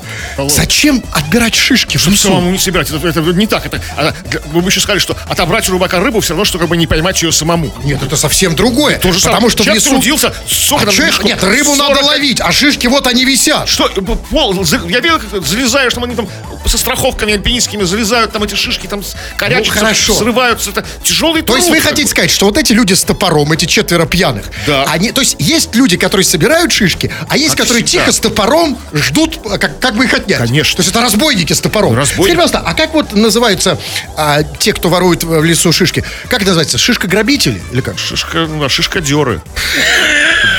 [0.48, 2.28] Зачем отбирать шишки в лесу?
[2.28, 2.90] Самому не собирать.
[2.90, 3.66] Это, это не так.
[3.66, 4.14] Это, а,
[4.52, 6.86] вы бы еще сказали, что отобрать у рыбака рыбу все равно, что как бы не
[6.86, 7.70] поймать ее самому.
[7.84, 8.98] Нет, это совсем другое.
[8.98, 9.36] То же самое.
[9.36, 9.94] Потому что в Человек лесу...
[9.94, 11.24] трудился, сколько А мешков?
[11.24, 11.78] Нет, рыбу 40.
[11.78, 13.68] надо ловить, а шишки вот они висят.
[13.68, 14.00] Что, э,
[14.30, 14.54] пол,
[14.88, 16.28] я видел, как залезаешь, там они там
[16.66, 20.14] со страховками альпинистскими залезают, там эти шишки там с- корячатся, Ну, хорошо.
[20.14, 20.70] срываются.
[20.70, 23.66] Это тяжелый То есть труд, вы хотите сказать, что вот эти люди с топором, эти
[23.66, 24.84] четверо пьяных, Да.
[24.84, 28.78] они, то есть есть люди, которые собирают шишки, а есть, Как которые тихо с топором
[28.92, 30.38] ждут, а, как, как бы их отнять.
[30.38, 30.76] Конечно.
[30.76, 31.92] То есть это разбойники с топором.
[31.94, 32.36] Ну, разбойники.
[32.36, 33.78] Скажите, а как вот называются
[34.16, 36.04] а, те, кто ворует в лесу шишки?
[36.28, 36.78] Как это называется?
[36.78, 37.62] Шишка-грабители?
[37.72, 37.98] Или как?
[37.98, 39.42] Шишка, ну да, шишкодеры.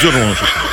[0.01, 0.59] Дернула шишка.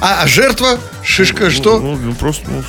[0.00, 0.78] А, а жертва?
[1.02, 1.78] Шишка что?
[1.78, 2.62] Ну, ну, просто, ну,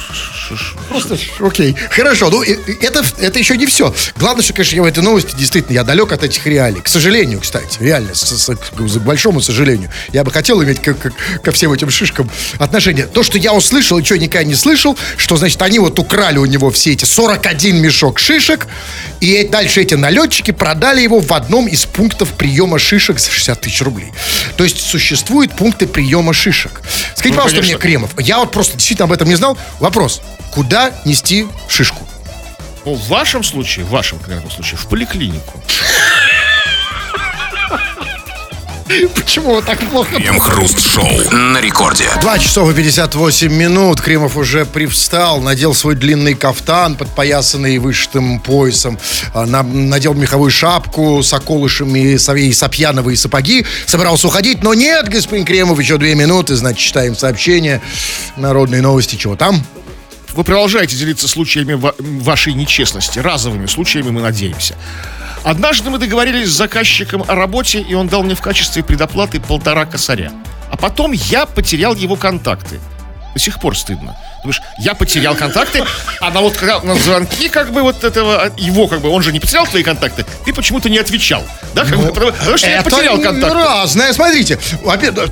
[0.90, 1.76] Просто, окей.
[1.92, 3.94] Хорошо, ну это, это еще не все.
[4.18, 6.82] Главное, что, конечно, я в этой новости действительно, я далек от этих реалий.
[6.82, 9.92] К сожалению, кстати, реально, с, с- к, к большому сожалению.
[10.14, 12.30] Я бы хотел иметь к- к- ко всем этим шишкам
[12.60, 13.06] отношение.
[13.08, 16.46] То, что я услышал, и что никогда не слышал, что, значит, они вот украли у
[16.46, 18.68] него все эти 41 мешок шишек,
[19.20, 23.82] и дальше эти налетчики продали его в одном из пунктов приема шишек за 60 тысяч
[23.82, 24.12] рублей.
[24.56, 26.82] То есть существуют пункты приема шишек.
[27.16, 27.74] Скажите, Ну, пожалуйста, конечно.
[27.76, 29.58] мне, Кремов, я вот просто действительно об этом не знал.
[29.80, 30.22] Вопрос.
[30.52, 32.08] Куда нести шишку?
[32.86, 35.62] Ну, в вашем случае, в вашем конкретном случае, в поликлинику.
[39.14, 40.16] Почему вот так плохо?
[40.16, 42.06] Крем-хруст-шоу на рекорде.
[42.22, 44.00] 2 часов и 58 минут.
[44.00, 48.98] Кремов уже привстал, надел свой длинный кафтан, подпоясанный вышитым поясом,
[49.34, 53.66] а, на- надел меховую шапку с околышами, и сапьяновые сапоги.
[53.86, 57.82] Собирался уходить, но нет, господин Кремов, еще две минуты, значит, читаем сообщение.
[58.38, 59.62] Народные новости, чего там?
[60.38, 64.76] Вы продолжаете делиться случаями ва- вашей нечестности, разовыми случаями, мы надеемся.
[65.44, 69.88] Однажды мы договорились с заказчиком о работе, и он дал мне в качестве предоплаты полтора
[69.88, 70.32] косаря.
[70.70, 72.80] А потом я потерял его контакты.
[73.34, 74.16] До сих пор стыдно.
[74.44, 75.84] Думаешь, я потерял контакты,
[76.22, 79.22] а на вот когда на звонки как бы вот этого, а, его как бы, он
[79.24, 81.44] же не потерял твои контакты, ты почему-то не отвечал.
[81.74, 83.58] Да, как бы, потому, потому что я потерял контакты.
[83.58, 84.14] разное.
[84.14, 84.58] Смотрите,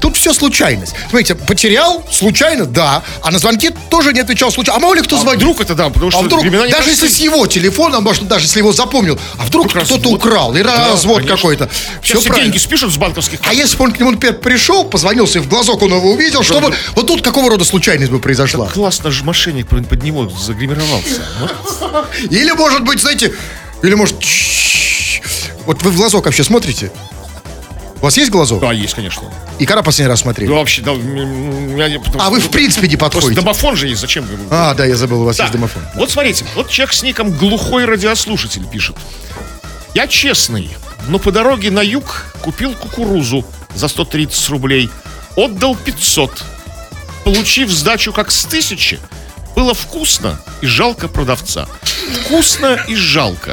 [0.01, 0.93] тут все случайность.
[1.09, 4.77] Смотрите, потерял случайно, да, а на звонки тоже не отвечал случайно.
[4.79, 5.39] А мало ли кто А звонит?
[5.41, 7.09] вдруг это да, потому что А вдруг, даже если непростые.
[7.09, 10.05] с его телефона, может, даже если его запомнил, а вдруг кто-то развод.
[10.07, 11.69] украл, или Да, развод какой-то.
[12.01, 12.43] Все правильно.
[12.45, 15.81] деньги спишут с банковских А если бы он к нему пришел, позвонился, и в глазок
[15.81, 16.73] он его увидел, чтобы...
[16.95, 18.67] Вот тут какого рода случайность бы произошла?
[18.95, 21.21] Классно же мошенник под него загримировался.
[21.81, 22.07] Вот.
[22.31, 23.33] Или, может быть, знаете,
[23.83, 24.15] или, может...
[25.65, 26.93] Вот вы в глазок вообще смотрите?
[27.97, 28.61] У вас есть глазок?
[28.61, 29.23] Да, есть, конечно.
[29.59, 30.47] И когда последний раз смотрели?
[30.49, 33.35] Ну, вообще, да, не- потому А вы в принципе не подходите?
[33.35, 34.25] домофон же есть, зачем?
[34.49, 35.43] А, да, я забыл, у вас Да.
[35.43, 35.83] есть домофон.
[35.95, 38.95] Вот смотрите, вот человек с ником глухой радиослушатель пишет.
[39.93, 40.69] Я честный,
[41.09, 43.45] но по дороге на юг купил кукурузу.
[43.75, 44.89] за 130 рублей,
[45.35, 46.45] отдал 500.
[47.25, 48.99] Получив сдачу как с тысячи,
[49.55, 51.67] было вкусно и жалко продавца.
[52.25, 53.51] Вкусно и жалко.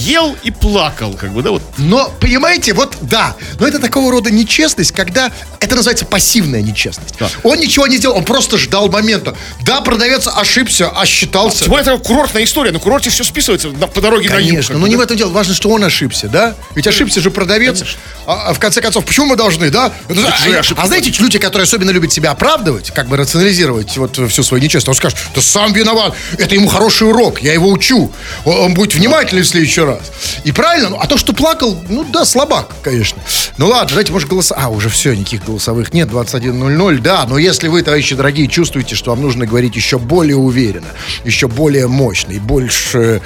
[0.00, 1.62] Ел и плакал, как бы, да, вот.
[1.78, 7.14] Но, понимаете, вот да, но это такого рода нечестность, когда это называется пассивная нечестность.
[7.18, 7.28] Да.
[7.42, 9.34] Он ничего не сделал, он просто ждал момента.
[9.62, 11.60] Да, продавец ошибся, осчитался.
[11.60, 12.72] Тем более, это курортная история.
[12.72, 14.48] На курорте все списывается на- по дороге на юг.
[14.48, 15.30] Конечно, но не в этом дело.
[15.30, 16.54] Важно, что он ошибся, да?
[16.74, 17.82] Ведь ошибся же продавец.
[18.26, 19.92] А, а в конце концов, почему мы должны, да?
[20.08, 20.80] Это- чужие а, ошибки.
[20.82, 24.88] а знаете, люди, которые особенно любят себя оправдывать, как бы рационализировать вот всю свою нечестность,
[24.88, 28.12] он скажет, ты сам виноват, это ему хороший урок, я его учу,
[28.44, 30.12] он, будет внимательный в следующий раз.
[30.44, 33.20] И правильно, ну, а то, что плакал, ну да, слабак, конечно.
[33.58, 34.54] Ну ладно, давайте, может, голоса...
[34.56, 39.10] А, уже все, никаких голосовых нет, 21.00, да, но если вы, товарищи дорогие, чувствуете, что
[39.10, 40.88] вам нужно говорить еще более уверенно,
[41.24, 43.20] еще более мощно и больше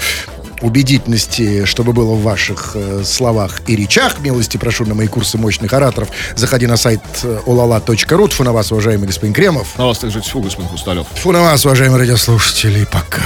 [0.61, 4.21] убедительности, чтобы было в ваших э, словах и речах.
[4.21, 6.09] Милости прошу на мои курсы мощных ораторов.
[6.35, 8.29] Заходи на сайт э, olala.ru.
[8.29, 9.77] Тьфу на вас, уважаемый господин Кремов.
[9.77, 11.07] На вас также тьфу, господин Хрусталев.
[11.15, 12.87] Тьфу на вас, уважаемые радиослушатели.
[12.91, 13.23] Пока.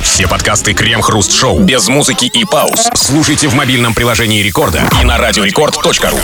[0.00, 5.16] Все подкасты Крем-Хруст Шоу без музыки и пауз слушайте в мобильном приложении Рекорда и на
[5.16, 6.18] радиорекорд.ру.